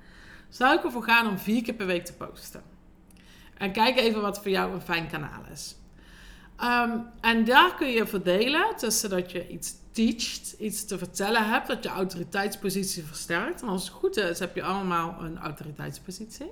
zou 0.50 0.78
ik 0.78 0.84
ervoor 0.84 1.04
gaan 1.04 1.28
om 1.28 1.38
vier 1.38 1.64
keer 1.64 1.74
per 1.74 1.86
week 1.86 2.06
te 2.06 2.14
posten. 2.14 2.64
En 3.58 3.72
kijk 3.72 3.98
even 3.98 4.22
wat 4.22 4.42
voor 4.42 4.52
jou 4.52 4.74
een 4.74 4.82
fijn 4.82 5.08
kanaal 5.08 5.42
is. 5.52 5.76
Um, 6.64 7.06
en 7.22 7.46
daar 7.46 7.76
kun 7.76 7.88
je 7.88 8.08
verdelen 8.08 8.76
tussen 8.76 9.10
dat 9.10 9.32
je 9.32 9.48
iets 9.48 9.74
teacht, 9.92 10.56
iets 10.60 10.86
te 10.86 10.98
vertellen 10.98 11.50
hebt, 11.50 11.68
dat 11.68 11.84
je 11.84 11.90
autoriteitspositie 11.90 13.04
versterkt. 13.04 13.62
En 13.62 13.68
als 13.68 13.84
het 13.84 13.94
goed 13.94 14.18
is, 14.18 14.40
heb 14.40 14.56
je 14.56 14.64
allemaal 14.64 15.18
een 15.20 15.38
autoriteitspositie. 15.38 16.52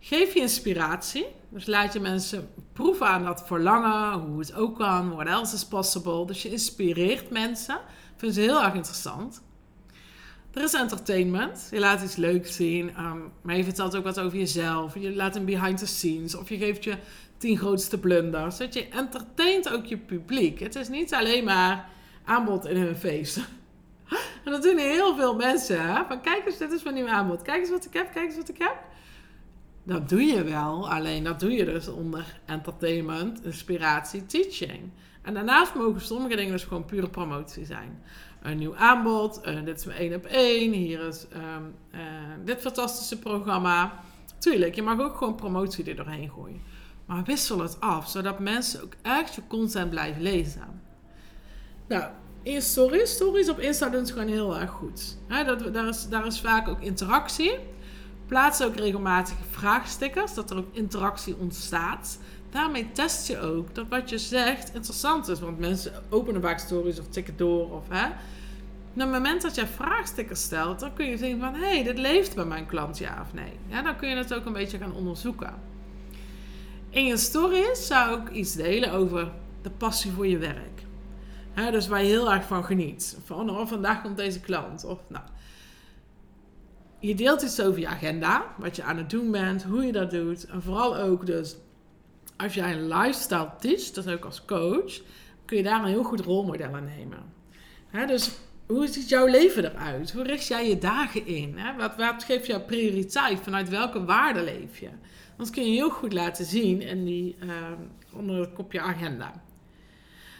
Geef 0.00 0.34
je 0.34 0.40
inspiratie. 0.40 1.26
Dus 1.48 1.66
laat 1.66 1.92
je 1.92 2.00
mensen 2.00 2.50
proeven 2.72 3.06
aan 3.06 3.24
dat 3.24 3.42
verlangen, 3.46 4.20
hoe 4.20 4.38
het 4.38 4.54
ook 4.54 4.78
kan, 4.78 5.14
what 5.14 5.26
else 5.26 5.54
is 5.54 5.64
possible. 5.64 6.26
Dus 6.26 6.42
je 6.42 6.50
inspireert 6.50 7.30
mensen. 7.30 7.80
Vind 8.16 8.34
ze 8.34 8.40
heel 8.40 8.62
erg 8.62 8.74
interessant. 8.74 9.42
Er 10.52 10.62
is 10.62 10.74
entertainment. 10.74 11.68
Je 11.70 11.78
laat 11.78 12.02
iets 12.02 12.16
leuks 12.16 12.56
zien. 12.56 13.00
Um, 13.00 13.32
maar 13.42 13.56
je 13.56 13.64
vertelt 13.64 13.96
ook 13.96 14.04
wat 14.04 14.20
over 14.20 14.38
jezelf. 14.38 14.94
Je 14.94 15.14
laat 15.14 15.36
een 15.36 15.44
behind 15.44 15.78
the 15.78 15.86
scenes. 15.86 16.34
Of 16.34 16.48
je 16.48 16.56
geeft 16.56 16.84
je 16.84 16.96
tien 17.36 17.58
grootste 17.58 17.98
blunders. 17.98 18.56
Dat 18.56 18.74
je 18.74 18.88
entertaint 18.88 19.72
ook 19.72 19.84
je 19.84 19.96
publiek. 19.96 20.60
Het 20.60 20.74
is 20.74 20.88
niet 20.88 21.14
alleen 21.14 21.44
maar 21.44 21.88
aanbod 22.24 22.66
in 22.66 22.76
hun 22.76 22.96
feest. 22.96 23.38
En 24.44 24.54
dat 24.54 24.62
doen 24.62 24.78
heel 24.78 25.16
veel 25.16 25.34
mensen. 25.34 25.94
Hè? 25.94 26.04
Van 26.08 26.20
kijk 26.20 26.46
eens, 26.46 26.58
dit 26.58 26.72
is 26.72 26.82
mijn 26.82 26.94
nieuwe 26.94 27.10
aanbod. 27.10 27.42
Kijk 27.42 27.60
eens 27.60 27.70
wat 27.70 27.84
ik 27.84 27.92
heb, 27.92 28.12
kijk 28.12 28.26
eens 28.26 28.36
wat 28.36 28.48
ik 28.48 28.58
heb. 28.58 28.76
Dat 29.88 30.08
doe 30.08 30.22
je 30.22 30.44
wel, 30.44 30.90
alleen 30.90 31.24
dat 31.24 31.40
doe 31.40 31.52
je 31.52 31.64
dus 31.64 31.88
onder 31.88 32.40
entertainment, 32.44 33.44
inspiratie, 33.44 34.26
teaching. 34.26 34.90
En 35.22 35.34
daarnaast 35.34 35.74
mogen 35.74 36.00
sommige 36.00 36.36
dingen 36.36 36.52
dus 36.52 36.64
gewoon 36.64 36.84
pure 36.84 37.08
promotie 37.08 37.64
zijn. 37.64 38.02
Een 38.42 38.58
nieuw 38.58 38.76
aanbod, 38.76 39.40
uh, 39.44 39.64
dit 39.64 39.78
is 39.78 39.84
mijn 39.84 39.98
één 39.98 40.14
op 40.14 40.24
één, 40.24 40.72
hier 40.72 41.00
is 41.00 41.26
um, 41.32 41.74
uh, 41.94 42.00
dit 42.44 42.60
fantastische 42.60 43.18
programma. 43.18 44.00
Tuurlijk, 44.38 44.74
je 44.74 44.82
mag 44.82 45.00
ook 45.00 45.16
gewoon 45.16 45.34
promotie 45.34 45.84
er 45.84 45.96
doorheen 45.96 46.30
gooien. 46.30 46.60
Maar 47.06 47.24
wissel 47.24 47.58
het 47.58 47.80
af, 47.80 48.08
zodat 48.08 48.38
mensen 48.38 48.82
ook 48.82 48.92
echt 49.02 49.34
je 49.34 49.42
content 49.46 49.90
blijven 49.90 50.22
lezen. 50.22 50.82
Nou, 51.86 52.04
in 52.42 52.62
stories, 52.62 53.10
stories 53.10 53.48
op 53.48 53.58
Insta 53.58 53.88
doen 53.88 54.00
het 54.00 54.10
gewoon 54.10 54.28
heel 54.28 54.58
erg 54.58 54.70
goed. 54.70 55.18
Dat, 55.46 55.74
daar, 55.74 55.88
is, 55.88 56.08
daar 56.08 56.26
is 56.26 56.40
vaak 56.40 56.68
ook 56.68 56.80
interactie. 56.80 57.76
Plaats 58.28 58.62
ook 58.62 58.76
regelmatig 58.76 59.36
vraagstickers, 59.50 60.34
dat 60.34 60.50
er 60.50 60.56
ook 60.56 60.68
interactie 60.74 61.36
ontstaat. 61.36 62.18
Daarmee 62.50 62.92
test 62.92 63.26
je 63.26 63.40
ook 63.40 63.74
dat 63.74 63.88
wat 63.88 64.10
je 64.10 64.18
zegt 64.18 64.74
interessant 64.74 65.28
is. 65.28 65.40
Want 65.40 65.58
mensen 65.58 65.92
openen 66.08 66.40
vaak 66.40 66.58
stories 66.58 67.00
of 67.00 67.08
tikken 67.08 67.36
door. 67.36 67.72
Op 67.72 67.84
het 67.90 69.10
moment 69.10 69.42
dat 69.42 69.54
jij 69.54 69.66
vraagstickers 69.66 70.42
stelt, 70.42 70.80
dan 70.80 70.94
kun 70.94 71.06
je 71.06 71.16
zien 71.16 71.40
van... 71.40 71.54
hé, 71.54 71.68
hey, 71.68 71.82
dit 71.82 71.98
leeft 71.98 72.34
bij 72.34 72.44
mijn 72.44 72.66
klant, 72.66 72.98
ja 72.98 73.18
of 73.20 73.32
nee. 73.32 73.52
Ja, 73.66 73.82
dan 73.82 73.96
kun 73.96 74.08
je 74.08 74.16
het 74.16 74.34
ook 74.34 74.46
een 74.46 74.52
beetje 74.52 74.78
gaan 74.78 74.94
onderzoeken. 74.94 75.54
In 76.90 77.04
je 77.04 77.16
stories 77.16 77.86
zou 77.86 78.20
ik 78.20 78.30
iets 78.30 78.52
delen 78.52 78.92
over 78.92 79.32
de 79.62 79.70
passie 79.70 80.12
voor 80.12 80.26
je 80.26 80.38
werk. 80.38 80.82
Dus 81.72 81.88
waar 81.88 82.02
je 82.02 82.08
heel 82.08 82.32
erg 82.32 82.44
van 82.44 82.64
geniet. 82.64 83.18
Van, 83.24 83.50
oh, 83.50 83.66
vandaag 83.66 84.02
komt 84.02 84.16
deze 84.16 84.40
klant. 84.40 84.84
Of, 84.84 84.98
nou, 85.08 85.24
je 87.00 87.14
deelt 87.14 87.42
iets 87.42 87.60
over 87.60 87.80
je 87.80 87.86
agenda, 87.86 88.54
wat 88.58 88.76
je 88.76 88.82
aan 88.82 88.96
het 88.96 89.10
doen 89.10 89.30
bent, 89.30 89.62
hoe 89.62 89.84
je 89.84 89.92
dat 89.92 90.10
doet. 90.10 90.46
En 90.46 90.62
vooral 90.62 90.96
ook 90.96 91.26
dus, 91.26 91.56
als 92.36 92.54
jij 92.54 92.72
een 92.72 92.88
lifestyle 92.88 93.50
teacht, 93.60 93.94
dat 93.94 94.10
ook 94.10 94.24
als 94.24 94.44
coach, 94.44 95.00
kun 95.44 95.56
je 95.56 95.62
daar 95.62 95.82
een 95.82 95.88
heel 95.88 96.02
goed 96.02 96.20
rolmodel 96.20 96.74
aan 96.74 96.90
nemen. 96.96 98.06
dus 98.06 98.30
hoe 98.66 98.86
ziet 98.86 99.08
jouw 99.08 99.26
leven 99.26 99.64
eruit? 99.64 100.12
Hoe 100.12 100.22
richt 100.22 100.46
jij 100.46 100.68
je 100.68 100.78
dagen 100.78 101.26
in? 101.26 101.58
Wat, 101.78 101.96
wat 101.96 102.24
geeft 102.24 102.46
jou 102.46 102.60
prioriteit? 102.60 103.40
Vanuit 103.40 103.68
welke 103.68 104.04
waarden 104.04 104.44
leef 104.44 104.78
je? 104.78 104.88
Dat 105.36 105.50
kun 105.50 105.64
je 105.64 105.76
heel 105.76 105.90
goed 105.90 106.12
laten 106.12 106.44
zien 106.44 106.80
in 106.80 107.04
die, 107.04 107.36
uh, 107.42 107.52
onder 108.12 108.40
het 108.40 108.52
kopje 108.52 108.80
agenda. 108.80 109.42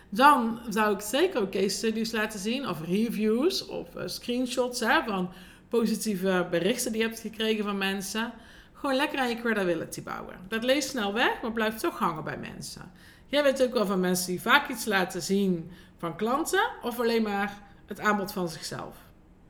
Dan 0.09 0.61
zou 0.69 0.95
ik 0.95 1.01
zeker 1.01 1.41
ook 1.41 1.51
case 1.51 1.69
studies 1.69 2.13
laten 2.13 2.41
zien, 2.41 2.69
of 2.69 2.81
reviews, 2.87 3.67
of 3.67 3.95
uh, 3.97 4.03
screenshots 4.07 4.81
hè, 4.81 5.03
van 5.07 5.31
positieve 5.69 6.47
berichten 6.51 6.93
die 6.93 7.01
je 7.01 7.07
hebt 7.07 7.21
gekregen 7.21 7.65
van 7.65 7.79
mensen. 7.79 8.33
Gewoon 8.73 8.97
lekker 8.97 9.19
aan 9.19 9.29
je 9.29 9.41
credibility 9.41 10.03
bouwen. 10.03 10.35
Dat 10.49 10.65
leest 10.65 10.89
snel 10.89 11.13
weg, 11.13 11.43
maar 11.43 11.53
blijft 11.53 11.81
toch 11.81 11.99
hangen 11.99 12.25
bij 12.25 12.39
mensen. 12.39 12.93
Jij 13.27 13.43
weet 13.43 13.63
ook 13.63 13.73
wel 13.73 13.87
van 13.87 14.01
mensen 14.01 14.27
die 14.27 14.41
vaak 14.41 14.69
iets 14.69 14.85
laten 14.85 15.23
zien 15.23 15.71
van 15.99 16.17
klanten 16.17 16.71
of 16.83 17.01
alleen 17.01 17.23
maar 17.23 17.63
het 17.87 18.01
aanbod 18.01 18.33
van 18.33 18.49
zichzelf. 18.49 18.97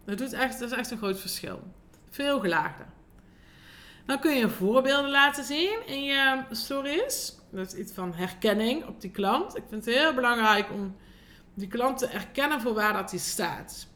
Dat, 0.04 0.18
doet 0.18 0.32
echt, 0.32 0.58
dat 0.58 0.70
is 0.70 0.76
echt 0.76 0.90
een 0.90 0.98
groot 0.98 1.20
verschil. 1.20 1.62
Veel 2.10 2.40
gelaagder. 2.40 2.86
Dan 4.06 4.18
kun 4.18 4.36
je 4.36 4.48
voorbeelden 4.48 5.10
laten 5.10 5.44
zien 5.44 5.86
in 5.86 6.04
je 6.04 6.42
stories. 6.50 7.36
Dat 7.50 7.72
is 7.72 7.78
iets 7.78 7.92
van 7.92 8.14
herkenning 8.14 8.86
op 8.86 9.00
die 9.00 9.10
klant. 9.10 9.56
Ik 9.56 9.62
vind 9.68 9.84
het 9.84 9.94
heel 9.94 10.14
belangrijk 10.14 10.70
om 10.70 10.96
die 11.54 11.68
klant 11.68 11.98
te 11.98 12.06
erkennen 12.06 12.60
voor 12.60 12.74
waar 12.74 12.92
dat 12.92 13.10
hij 13.10 13.20
staat. 13.20 13.86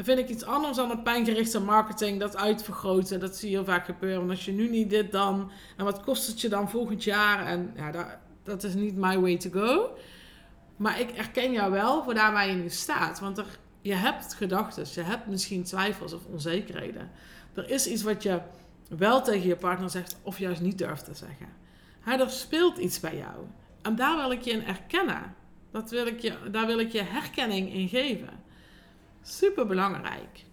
Dan 0.00 0.16
vind 0.16 0.28
ik 0.28 0.34
iets 0.34 0.44
anders 0.44 0.76
dan 0.76 0.90
een 0.90 1.02
pijngerichte 1.02 1.60
marketing, 1.60 2.20
dat 2.20 2.36
uitvergroten. 2.36 3.20
Dat 3.20 3.36
zie 3.36 3.50
je 3.50 3.56
heel 3.56 3.64
vaak 3.64 3.84
gebeuren. 3.84 4.18
Want 4.18 4.30
als 4.30 4.44
je 4.44 4.52
nu 4.52 4.68
niet 4.68 4.90
dit 4.90 5.12
dan, 5.12 5.50
en 5.76 5.84
wat 5.84 6.00
kost 6.00 6.26
het 6.26 6.40
je 6.40 6.48
dan 6.48 6.70
volgend 6.70 7.04
jaar? 7.04 7.46
En 7.46 7.72
ja, 7.76 7.90
dat, 7.90 8.06
dat 8.42 8.62
is 8.62 8.74
niet 8.74 8.96
my 8.96 9.18
way 9.18 9.36
to 9.36 9.50
go. 9.50 9.90
Maar 10.76 11.00
ik 11.00 11.10
erken 11.10 11.52
jou 11.52 11.72
wel 11.72 12.02
voor 12.04 12.14
daar 12.14 12.32
waar 12.32 12.48
je 12.48 12.54
nu 12.54 12.68
staat. 12.68 13.20
Want 13.20 13.38
er, 13.38 13.58
je 13.80 13.94
hebt 13.94 14.34
gedachten, 14.34 14.84
je 14.92 15.00
hebt 15.00 15.26
misschien 15.26 15.64
twijfels 15.64 16.12
of 16.12 16.24
onzekerheden. 16.24 17.10
Er 17.54 17.70
is 17.70 17.86
iets 17.86 18.02
wat 18.02 18.22
je 18.22 18.40
wel 18.88 19.22
tegen 19.22 19.48
je 19.48 19.56
partner 19.56 19.90
zegt 19.90 20.16
of 20.22 20.38
juist 20.38 20.60
niet 20.60 20.78
durft 20.78 21.04
te 21.04 21.14
zeggen. 21.14 21.48
Hij, 22.00 22.20
er 22.20 22.30
speelt 22.30 22.78
iets 22.78 23.00
bij 23.00 23.16
jou. 23.16 23.36
En 23.82 23.96
daar 23.96 24.16
wil 24.16 24.30
ik 24.30 24.42
je 24.42 24.50
in 24.50 24.66
erkennen. 24.66 25.34
Dat 25.70 25.90
wil 25.90 26.06
ik 26.06 26.20
je, 26.20 26.36
daar 26.50 26.66
wil 26.66 26.78
ik 26.78 26.92
je 26.92 27.02
herkenning 27.02 27.72
in 27.72 27.88
geven. 27.88 28.39
Super 29.22 29.66
belangrijk. 29.66 30.44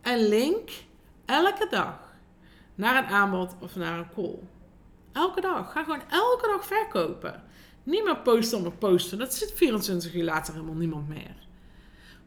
En 0.00 0.28
link 0.28 0.70
elke 1.24 1.66
dag 1.70 2.14
naar 2.74 3.04
een 3.04 3.10
aanbod 3.10 3.54
of 3.60 3.76
naar 3.76 3.98
een 3.98 4.12
call. 4.14 4.38
Elke 5.12 5.40
dag. 5.40 5.72
Ga 5.72 5.82
gewoon 5.82 6.02
elke 6.10 6.46
dag 6.46 6.66
verkopen. 6.66 7.42
Niet 7.82 8.04
meer 8.04 8.16
posten 8.16 8.58
om 8.58 8.78
posten. 8.78 9.18
Dat 9.18 9.34
zit 9.34 9.52
24 9.52 10.14
uur 10.14 10.24
later 10.24 10.52
helemaal 10.52 10.74
niemand 10.74 11.08
meer. 11.08 11.46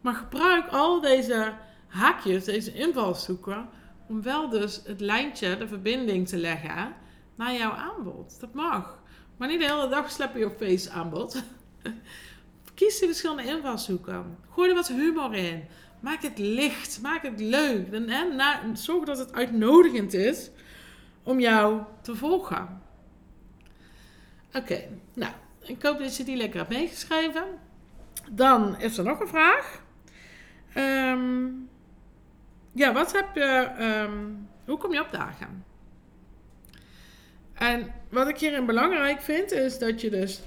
Maar 0.02 0.14
gebruik 0.14 0.68
al 0.68 1.02
deze 1.02 1.54
haakjes, 1.88 2.44
deze 2.44 2.74
invalshoeken, 2.74 3.70
om 4.08 4.22
wel 4.22 4.50
dus 4.50 4.82
het 4.86 5.00
lijntje, 5.00 5.58
de 5.58 5.68
verbinding 5.68 6.28
te 6.28 6.38
leggen 6.38 6.94
naar 7.36 7.54
jouw 7.54 7.72
aanbod. 7.72 8.40
Dat 8.40 8.54
mag. 8.54 9.00
Maar 9.38 9.48
niet 9.48 9.60
de 9.60 9.66
hele 9.66 9.90
dag 9.90 10.12
sleppen 10.12 10.40
je 10.40 10.46
op 10.46 10.58
face 10.58 10.90
aanbod. 10.90 11.44
Kies 12.78 13.00
die 13.00 13.08
verschillende 13.08 13.44
invalshoeken. 13.44 14.38
Gooi 14.50 14.70
er 14.70 14.76
wat 14.76 14.88
humor 14.88 15.36
in. 15.36 15.64
Maak 16.00 16.22
het 16.22 16.38
licht. 16.38 17.02
Maak 17.02 17.22
het 17.22 17.40
leuk. 17.40 17.92
En, 17.92 18.78
zorg 18.78 19.06
dat 19.06 19.18
het 19.18 19.34
uitnodigend 19.34 20.14
is 20.14 20.50
om 21.24 21.40
jou 21.40 21.82
te 22.02 22.16
volgen. 22.16 22.82
Oké, 24.54 24.88
nou, 25.14 25.34
ik 25.60 25.82
hoop 25.82 26.00
dat 26.00 26.18
je 26.18 26.24
die 26.24 26.36
lekker 26.36 26.60
hebt 26.60 26.72
meegeschreven. 26.72 27.44
Dan 28.32 28.80
is 28.80 28.98
er 28.98 29.04
nog 29.04 29.20
een 29.20 29.28
vraag. 29.28 29.84
Ehm, 30.74 31.46
ja, 32.74 32.94
wat 32.94 33.14
heb 33.14 33.36
je. 33.36 33.72
Um, 33.80 34.48
hoe 34.66 34.78
kom 34.78 34.94
je 34.94 35.02
op 35.02 35.12
dagen? 35.12 35.66
En 37.54 37.94
wat 38.10 38.28
ik 38.28 38.38
hierin 38.38 38.66
belangrijk 38.66 39.22
vind, 39.22 39.52
is 39.52 39.80
dat 39.80 40.02
je 40.02 40.10
dus 40.10 40.42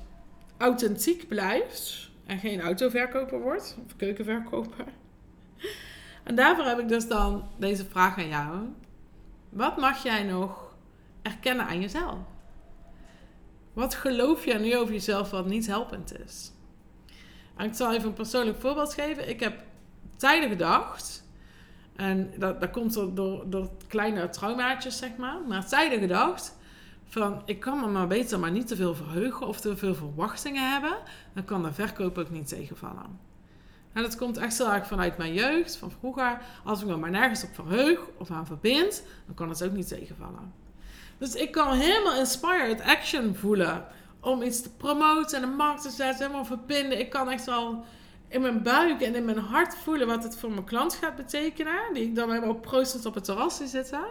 authentiek 0.59 1.29
blijft 1.29 2.10
en 2.31 2.39
geen 2.39 2.61
autoverkoper 2.61 3.41
wordt 3.41 3.77
of 3.87 3.97
keukenverkoper. 3.97 4.85
En 6.23 6.35
daarvoor 6.35 6.65
heb 6.65 6.79
ik 6.79 6.89
dus 6.89 7.09
dan 7.09 7.49
deze 7.57 7.85
vraag 7.85 8.19
aan 8.19 8.29
jou. 8.29 8.69
Wat 9.49 9.77
mag 9.77 10.03
jij 10.03 10.23
nog 10.23 10.75
erkennen 11.23 11.67
aan 11.67 11.81
jezelf? 11.81 12.19
Wat 13.73 13.95
geloof 13.95 14.45
je 14.45 14.55
nu 14.55 14.77
over 14.77 14.93
jezelf 14.93 15.31
wat 15.31 15.47
niet 15.47 15.67
helpend 15.67 16.21
is? 16.27 16.53
En 17.57 17.67
ik 17.67 17.75
zal 17.75 17.93
even 17.93 18.09
een 18.09 18.15
persoonlijk 18.15 18.61
voorbeeld 18.61 18.95
geven. 18.95 19.29
Ik 19.29 19.41
heb 19.41 19.63
tijden 20.17 20.49
gedacht, 20.49 21.25
en 21.97 22.33
dat, 22.39 22.61
dat 22.61 22.71
komt 22.71 22.95
door, 22.95 23.51
door, 23.51 23.71
kleine 23.87 24.29
traumaatjes, 24.29 24.99
zeg 24.99 25.17
maar, 25.17 25.41
maar 25.49 25.67
tijden 25.67 25.99
gedacht 25.99 26.59
van 27.11 27.43
ik 27.45 27.61
kan 27.61 27.81
me 27.81 27.87
maar 27.87 28.07
beter 28.07 28.39
maar 28.39 28.51
niet 28.51 28.67
te 28.67 28.77
veel 28.77 28.95
verheugen 28.95 29.47
of 29.47 29.61
te 29.61 29.77
veel 29.77 29.95
verwachtingen 29.95 30.73
hebben, 30.73 30.97
dan 31.35 31.45
kan 31.45 31.63
de 31.63 31.73
verkoop 31.73 32.19
ook 32.19 32.31
niet 32.31 32.49
tegenvallen. 32.49 33.19
En 33.93 34.03
dat 34.03 34.17
komt 34.17 34.37
echt 34.37 34.59
heel 34.59 34.73
erg 34.73 34.87
vanuit 34.87 35.17
mijn 35.17 35.33
jeugd, 35.33 35.77
van 35.77 35.91
vroeger. 35.91 36.41
Als 36.65 36.81
ik 36.81 36.87
me 36.87 36.97
maar 36.97 37.11
nergens 37.11 37.45
op 37.45 37.55
verheug 37.55 38.01
of 38.17 38.31
aan 38.31 38.47
verbind, 38.47 39.03
dan 39.27 39.35
kan 39.35 39.49
het 39.49 39.65
ook 39.65 39.73
niet 39.73 39.89
tegenvallen. 39.89 40.53
Dus 41.19 41.35
ik 41.35 41.51
kan 41.51 41.73
helemaal 41.73 42.19
inspired 42.19 42.81
action 42.81 43.35
voelen 43.35 43.87
om 44.21 44.43
iets 44.43 44.63
te 44.63 44.71
promoten 44.71 45.43
en 45.43 45.51
de 45.51 45.57
markt 45.57 45.83
te 45.83 45.91
zetten, 45.91 46.27
helemaal 46.27 46.45
verbinden. 46.45 46.99
Ik 46.99 47.11
kan 47.11 47.31
echt 47.31 47.45
wel 47.45 47.85
in 48.29 48.41
mijn 48.41 48.63
buik 48.63 49.01
en 49.01 49.15
in 49.15 49.25
mijn 49.25 49.39
hart 49.39 49.77
voelen 49.77 50.07
wat 50.07 50.23
het 50.23 50.39
voor 50.39 50.51
mijn 50.51 50.65
klant 50.65 50.95
gaat 50.95 51.17
betekenen. 51.17 51.95
Die 51.95 52.03
ik 52.03 52.15
dan 52.15 52.33
helemaal 52.33 52.55
proostend 52.55 53.07
op 53.07 53.15
het 53.15 53.25
terras 53.25 53.61
zitten. 53.65 54.05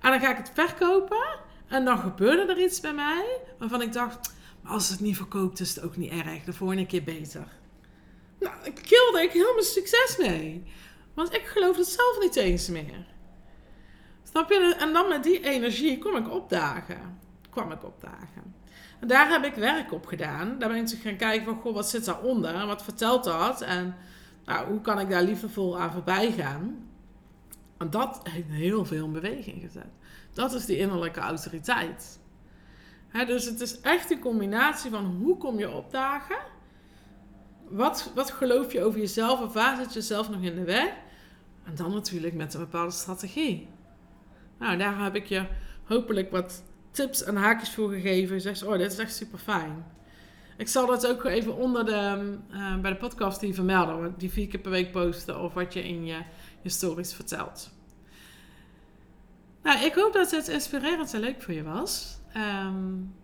En 0.00 0.10
dan 0.10 0.20
ga 0.20 0.30
ik 0.30 0.36
het 0.36 0.50
verkopen. 0.54 1.44
En 1.68 1.84
dan 1.84 1.98
gebeurde 1.98 2.52
er 2.52 2.62
iets 2.62 2.80
bij 2.80 2.94
mij 2.94 3.40
waarvan 3.58 3.82
ik 3.82 3.92
dacht, 3.92 4.34
als 4.64 4.88
het 4.88 5.00
niet 5.00 5.16
verkoopt 5.16 5.60
is 5.60 5.74
het 5.74 5.84
ook 5.84 5.96
niet 5.96 6.12
erg. 6.12 6.44
De 6.44 6.52
volgende 6.52 6.86
keer 6.86 7.04
beter. 7.04 7.46
Nou, 8.40 8.54
ik 8.64 8.74
kilde 8.74 9.22
ik 9.22 9.30
heel 9.30 9.52
mijn 9.52 9.66
succes 9.66 10.16
mee. 10.18 10.64
Want 11.14 11.34
ik 11.34 11.44
geloof 11.44 11.76
het 11.76 11.86
zelf 11.86 12.18
niet 12.20 12.36
eens 12.36 12.68
meer. 12.68 13.06
Snap 14.30 14.50
je? 14.50 14.76
En 14.78 14.92
dan 14.92 15.08
met 15.08 15.22
die 15.22 15.44
energie 15.44 15.98
kom 15.98 16.16
ik 16.16 16.30
opdagen. 16.30 17.18
Kwam 17.50 17.72
ik 17.72 17.84
opdagen. 17.84 18.54
En 19.00 19.08
daar 19.08 19.28
heb 19.28 19.44
ik 19.44 19.54
werk 19.54 19.92
op 19.92 20.06
gedaan. 20.06 20.58
Daar 20.58 20.68
ben 20.68 20.78
ik 20.78 20.98
gaan 21.02 21.16
kijken 21.16 21.44
van, 21.44 21.60
goh, 21.60 21.74
wat 21.74 21.88
zit 21.88 22.04
daaronder? 22.04 22.54
En 22.54 22.66
wat 22.66 22.82
vertelt 22.82 23.24
dat? 23.24 23.60
En 23.60 23.96
nou, 24.44 24.68
hoe 24.68 24.80
kan 24.80 25.00
ik 25.00 25.10
daar 25.10 25.22
liefdevol 25.22 25.78
aan 25.78 25.92
voorbij 25.92 26.32
gaan? 26.32 26.88
En 27.78 27.90
dat 27.90 28.20
heeft 28.22 28.48
heel 28.48 28.84
veel 28.84 29.04
in 29.04 29.12
beweging 29.12 29.62
gezet. 29.62 29.90
Dat 30.36 30.52
is 30.52 30.64
die 30.64 30.78
innerlijke 30.78 31.20
autoriteit. 31.20 32.20
dus 33.26 33.44
het 33.44 33.60
is 33.60 33.80
echt 33.80 34.10
een 34.10 34.20
combinatie 34.20 34.90
van 34.90 35.04
hoe 35.04 35.36
kom 35.36 35.58
je 35.58 35.70
opdagen? 35.70 36.38
Wat, 37.68 38.12
wat 38.14 38.30
geloof 38.30 38.72
je 38.72 38.82
over 38.82 39.00
jezelf 39.00 39.40
of 39.40 39.52
waar 39.52 39.76
zit 39.76 39.94
jezelf 39.94 40.30
nog 40.30 40.42
in 40.42 40.54
de 40.54 40.64
weg? 40.64 40.92
En 41.64 41.74
dan 41.74 41.92
natuurlijk 41.92 42.34
met 42.34 42.54
een 42.54 42.60
bepaalde 42.60 42.92
strategie. 42.92 43.68
Nou, 44.58 44.76
daar 44.76 45.02
heb 45.02 45.14
ik 45.14 45.26
je 45.26 45.46
hopelijk 45.84 46.30
wat 46.30 46.62
tips 46.90 47.22
en 47.22 47.36
haakjes 47.36 47.74
voor 47.74 47.90
gegeven. 47.90 48.40
Zeg 48.40 48.64
oh, 48.64 48.78
dit 48.78 48.92
is 48.92 48.98
echt 48.98 49.14
super 49.14 49.38
fijn. 49.38 49.84
Ik 50.56 50.68
zal 50.68 50.86
dat 50.86 51.06
ook 51.06 51.24
even 51.24 51.56
onder 51.56 51.84
de, 51.84 52.36
uh, 52.50 52.80
bij 52.80 52.90
de 52.90 52.96
podcast 52.96 53.40
die 53.40 53.54
vermelden. 53.54 54.14
Die 54.18 54.30
vier 54.30 54.46
keer 54.46 54.60
per 54.60 54.70
week 54.70 54.92
posten 54.92 55.40
of 55.40 55.54
wat 55.54 55.72
je 55.72 55.84
in 55.84 56.06
je, 56.06 56.22
je 56.62 56.68
stories 56.68 57.14
vertelt. 57.14 57.75
Nou, 59.66 59.84
ik 59.84 59.94
hoop 59.94 60.12
dat 60.12 60.30
het 60.30 60.48
inspirerend 60.48 61.14
en 61.14 61.20
leuk 61.20 61.42
voor 61.42 61.54
je 61.54 61.62
was. 61.62 62.18
Um, 62.36 63.14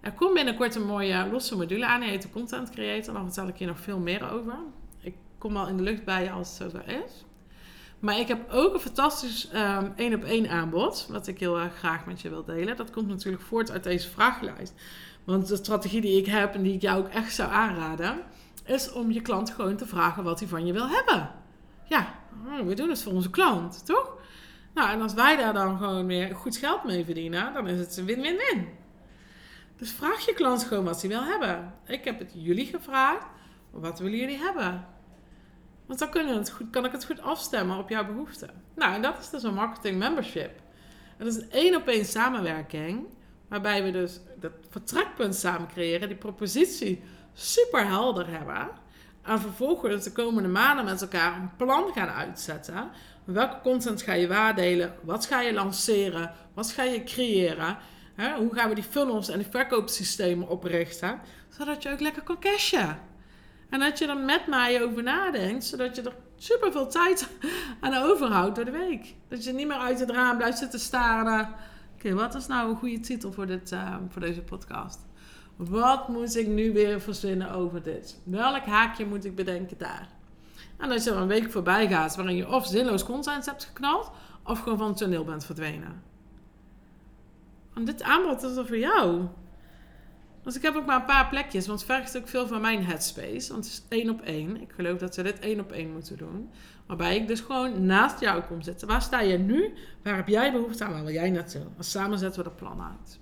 er 0.00 0.12
komt 0.12 0.34
binnenkort 0.34 0.74
een 0.74 0.86
mooie 0.86 1.28
losse 1.30 1.56
module 1.56 1.86
aan. 1.86 2.00
Die 2.00 2.08
heet 2.08 2.22
de 2.22 2.30
Content 2.30 2.70
Creator. 2.70 3.14
Daar 3.14 3.22
vertel 3.22 3.48
ik 3.48 3.56
je 3.56 3.66
nog 3.66 3.80
veel 3.80 3.98
meer 3.98 4.32
over. 4.32 4.54
Ik 5.00 5.14
kom 5.38 5.56
al 5.56 5.68
in 5.68 5.76
de 5.76 5.82
lucht 5.82 6.04
bij 6.04 6.22
je 6.22 6.30
als 6.30 6.48
het 6.48 6.56
zover 6.56 6.88
is. 6.88 7.24
Maar 7.98 8.18
ik 8.18 8.28
heb 8.28 8.50
ook 8.50 8.74
een 8.74 8.80
fantastisch 8.80 9.50
um, 9.54 9.92
één 9.96 10.14
op 10.14 10.24
één 10.24 10.50
aanbod. 10.50 11.06
Wat 11.10 11.26
ik 11.26 11.40
heel 11.40 11.58
graag 11.78 12.06
met 12.06 12.20
je 12.20 12.28
wil 12.28 12.44
delen. 12.44 12.76
Dat 12.76 12.90
komt 12.90 13.08
natuurlijk 13.08 13.42
voort 13.42 13.70
uit 13.70 13.82
deze 13.82 14.10
vragenlijst. 14.10 14.74
Want 15.24 15.48
de 15.48 15.56
strategie 15.56 16.00
die 16.00 16.18
ik 16.18 16.26
heb 16.26 16.54
en 16.54 16.62
die 16.62 16.74
ik 16.74 16.82
jou 16.82 16.98
ook 16.98 17.08
echt 17.08 17.34
zou 17.34 17.50
aanraden. 17.50 18.18
Is 18.64 18.92
om 18.92 19.10
je 19.10 19.22
klant 19.22 19.50
gewoon 19.50 19.76
te 19.76 19.86
vragen 19.86 20.24
wat 20.24 20.38
hij 20.38 20.48
van 20.48 20.66
je 20.66 20.72
wil 20.72 20.88
hebben. 20.88 21.30
Ja, 21.84 22.14
we 22.64 22.74
doen 22.74 22.88
het 22.88 23.02
voor 23.02 23.12
onze 23.12 23.30
klant, 23.30 23.86
toch? 23.86 24.16
Nou, 24.78 24.90
en 24.90 25.00
als 25.00 25.14
wij 25.14 25.36
daar 25.36 25.52
dan 25.52 25.78
gewoon 25.78 26.06
weer 26.06 26.34
goed 26.34 26.56
geld 26.56 26.84
mee 26.84 27.04
verdienen, 27.04 27.52
dan 27.52 27.68
is 27.68 27.78
het 27.78 27.96
een 27.96 28.04
win-win-win. 28.04 28.68
Dus 29.76 29.92
vraag 29.92 30.26
je 30.26 30.34
klant 30.34 30.64
gewoon 30.64 30.84
wat 30.84 31.00
ze 31.00 31.08
wil 31.08 31.24
hebben. 31.24 31.74
Ik 31.86 32.04
heb 32.04 32.18
het 32.18 32.32
jullie 32.34 32.66
gevraagd, 32.66 33.26
wat 33.70 33.98
willen 33.98 34.18
jullie 34.18 34.38
hebben? 34.38 34.86
Want 35.86 35.98
dan 35.98 36.10
kunnen 36.10 36.36
het 36.36 36.50
goed, 36.50 36.70
kan 36.70 36.84
ik 36.84 36.92
het 36.92 37.04
goed 37.04 37.20
afstemmen 37.20 37.78
op 37.78 37.88
jouw 37.88 38.06
behoeften. 38.06 38.50
Nou, 38.74 38.94
en 38.94 39.02
dat 39.02 39.18
is 39.18 39.30
dus 39.30 39.42
een 39.42 39.54
marketing 39.54 39.98
membership. 39.98 40.60
Dat 41.16 41.26
is 41.26 41.36
een 41.36 41.50
één 41.50 41.76
op 41.76 41.86
één 41.86 42.04
samenwerking, 42.04 43.06
waarbij 43.48 43.82
we 43.82 43.90
dus 43.90 44.20
dat 44.40 44.52
vertrekpunt 44.70 45.34
samen 45.34 45.68
creëren, 45.68 46.08
die 46.08 46.16
propositie 46.16 47.02
super 47.32 47.86
helder 47.86 48.28
hebben. 48.28 48.68
En 49.22 49.40
vervolgens 49.40 50.04
de 50.04 50.12
komende 50.12 50.48
maanden 50.48 50.84
met 50.84 51.02
elkaar 51.02 51.36
een 51.36 51.56
plan 51.56 51.92
gaan 51.94 52.08
uitzetten. 52.08 52.90
Welke 53.28 53.60
content 53.60 54.02
ga 54.02 54.12
je 54.12 54.28
waardelen? 54.28 54.94
Wat 55.02 55.26
ga 55.26 55.40
je 55.40 55.52
lanceren? 55.52 56.32
Wat 56.54 56.70
ga 56.70 56.82
je 56.82 57.04
creëren? 57.04 57.76
hoe 58.36 58.54
gaan 58.54 58.68
we 58.68 58.74
die 58.74 58.84
funnels 58.84 59.28
en 59.28 59.38
die 59.38 59.46
verkoopsystemen 59.50 60.48
oprichten? 60.48 61.20
Zodat 61.48 61.82
je 61.82 61.90
ook 61.90 62.00
lekker 62.00 62.22
kan 62.22 62.40
cashen. 62.40 62.98
En 63.70 63.80
dat 63.80 63.98
je 63.98 64.06
er 64.06 64.16
met 64.16 64.46
mij 64.46 64.82
over 64.82 65.02
nadenkt, 65.02 65.64
zodat 65.64 65.96
je 65.96 66.02
er 66.02 66.14
super 66.36 66.72
veel 66.72 66.88
tijd 66.88 67.28
aan 67.80 67.94
overhoudt 67.94 68.56
door 68.56 68.64
de 68.64 68.70
week. 68.70 69.14
Dat 69.28 69.44
je 69.44 69.52
niet 69.52 69.66
meer 69.66 69.76
uit 69.76 70.00
het 70.00 70.10
raam 70.10 70.36
blijft 70.36 70.58
zitten 70.58 70.80
staren. 70.80 71.48
Oké, 71.94 72.14
wat 72.14 72.34
is 72.34 72.46
nou 72.46 72.70
een 72.70 72.76
goede 72.76 73.00
titel 73.00 73.32
voor, 73.32 73.46
dit, 73.46 73.72
uh, 73.72 73.96
voor 74.08 74.20
deze 74.20 74.42
podcast? 74.42 74.98
Wat 75.56 76.08
moet 76.08 76.36
ik 76.36 76.46
nu 76.46 76.72
weer 76.72 77.00
verzinnen 77.00 77.50
over 77.50 77.82
dit? 77.82 78.20
Welk 78.24 78.64
haakje 78.64 79.06
moet 79.06 79.24
ik 79.24 79.34
bedenken 79.34 79.78
daar? 79.78 80.17
En 80.78 80.90
als 80.90 81.04
je 81.04 81.10
er 81.10 81.16
een 81.16 81.26
week 81.26 81.50
voorbij 81.50 81.88
gaat 81.88 82.16
waarin 82.16 82.36
je 82.36 82.48
of 82.48 82.66
zinloos 82.66 83.04
content 83.04 83.46
hebt 83.46 83.64
geknald, 83.64 84.10
of 84.44 84.58
gewoon 84.58 84.78
van 84.78 84.88
het 84.88 84.96
toneel 84.96 85.24
bent 85.24 85.44
verdwenen. 85.44 86.02
En 87.74 87.84
dit 87.84 88.02
aanbod 88.02 88.42
is 88.42 88.56
er 88.56 88.66
voor 88.66 88.78
jou. 88.78 89.26
Dus 90.42 90.56
ik 90.56 90.62
heb 90.62 90.76
ook 90.76 90.86
maar 90.86 91.00
een 91.00 91.04
paar 91.04 91.28
plekjes, 91.28 91.66
want 91.66 91.80
het 91.80 91.90
vergt 91.90 92.16
ook 92.16 92.28
veel 92.28 92.46
van 92.46 92.60
mijn 92.60 92.84
headspace. 92.84 93.52
Want 93.52 93.64
het 93.64 93.72
is 93.72 93.82
één 93.88 94.10
op 94.10 94.20
één. 94.20 94.60
Ik 94.60 94.72
geloof 94.72 94.98
dat 94.98 95.14
ze 95.14 95.22
dit 95.22 95.38
één 95.38 95.60
op 95.60 95.72
één 95.72 95.92
moeten 95.92 96.16
doen. 96.16 96.50
Waarbij 96.86 97.16
ik 97.16 97.26
dus 97.26 97.40
gewoon 97.40 97.86
naast 97.86 98.20
jou 98.20 98.42
kom 98.42 98.62
zitten. 98.62 98.88
Waar 98.88 99.02
sta 99.02 99.20
je 99.20 99.38
nu? 99.38 99.74
Waar 100.02 100.16
heb 100.16 100.28
jij 100.28 100.52
behoefte 100.52 100.84
aan? 100.84 100.92
Waar 100.92 101.04
wil 101.04 101.12
jij 101.12 101.30
naartoe? 101.30 101.62
En 101.76 101.84
samen 101.84 102.18
zetten 102.18 102.42
we 102.42 102.48
dat 102.48 102.56
plan 102.56 102.80
uit. 102.80 103.18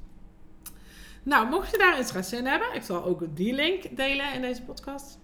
Nou, 1.23 1.49
mocht 1.49 1.71
je 1.71 1.79
daar 1.79 1.99
interesse 1.99 2.37
in 2.37 2.47
hebben, 2.47 2.75
ik 2.75 2.83
zal 2.83 3.05
ook 3.05 3.37
die 3.37 3.55
link 3.55 3.97
delen 3.97 4.33
in 4.35 4.41
deze 4.41 4.63
podcast. 4.63 5.19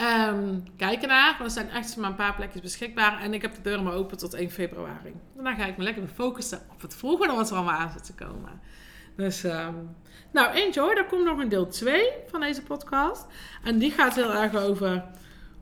Um, 0.00 0.64
kijk 0.76 1.02
ernaar, 1.02 1.36
want 1.38 1.44
er 1.44 1.50
zijn 1.50 1.70
echt 1.70 1.96
maar 1.96 2.10
een 2.10 2.16
paar 2.16 2.34
plekjes 2.34 2.62
beschikbaar. 2.62 3.20
En 3.20 3.34
ik 3.34 3.42
heb 3.42 3.54
de 3.54 3.60
deuren 3.60 3.84
maar 3.84 3.94
open 3.94 4.18
tot 4.18 4.34
1 4.34 4.50
februari. 4.50 5.14
Daarna 5.34 5.54
ga 5.54 5.66
ik 5.66 5.76
me 5.76 5.84
lekker 5.84 6.08
focussen 6.14 6.60
op 6.72 6.82
het 6.82 6.94
volgende 6.94 7.34
wat 7.34 7.50
er 7.50 7.56
allemaal 7.56 7.78
aan 7.78 8.02
te 8.02 8.14
komen. 8.14 8.60
Dus, 9.16 9.44
um, 9.44 9.96
nou, 10.32 10.54
enjoy. 10.54 10.90
Er 10.90 11.06
komt 11.06 11.24
nog 11.24 11.38
een 11.38 11.48
deel 11.48 11.68
2 11.68 12.08
van 12.30 12.40
deze 12.40 12.62
podcast. 12.62 13.26
En 13.64 13.78
die 13.78 13.90
gaat 13.90 14.14
heel 14.14 14.34
erg 14.34 14.54
over... 14.54 15.04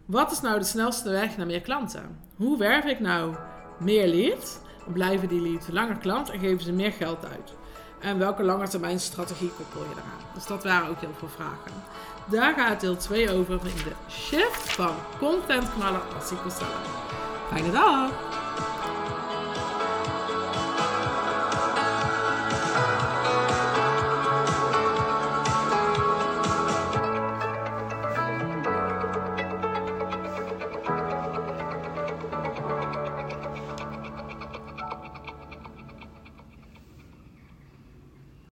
Wat 0.05 0.33
is 0.33 0.41
nou 0.41 0.59
de 0.59 0.65
snelste 0.65 1.11
weg 1.11 1.37
naar 1.37 1.47
meer 1.47 1.61
klanten? 1.61 2.21
Hoe 2.37 2.59
werf 2.59 2.85
ik 2.85 3.01
nou 3.01 3.35
meer 3.79 4.07
leads? 4.07 4.59
Blijven 4.93 5.29
die 5.29 5.41
leads 5.41 5.69
langer 5.69 5.99
klant 5.99 6.31
en 6.31 6.39
geven 6.39 6.65
ze 6.65 6.73
meer 6.73 6.93
geld 6.93 7.25
uit? 7.25 7.55
En 8.01 8.19
welke 8.19 8.43
lange 8.43 8.69
termijn 8.69 9.01
strategie 9.01 9.51
koppel 9.51 9.81
je 9.81 9.91
eraan? 9.91 10.35
Dus 10.35 10.47
dat 10.47 10.65
waren 10.65 10.89
ook 10.89 11.01
heel 11.01 11.15
veel 11.19 11.29
vragen. 11.29 11.73
Daar 12.31 12.55
gaat 12.55 12.81
deel 12.81 12.97
2 12.97 13.31
over 13.33 13.55
in 13.55 13.61
de 13.85 13.93
shift 14.11 14.73
van 14.73 14.95
content 15.19 15.75
knallen 15.75 16.01
naar 16.13 16.51
seller. 16.51 16.73
Fijne 17.51 17.71
dag! 17.71 18.28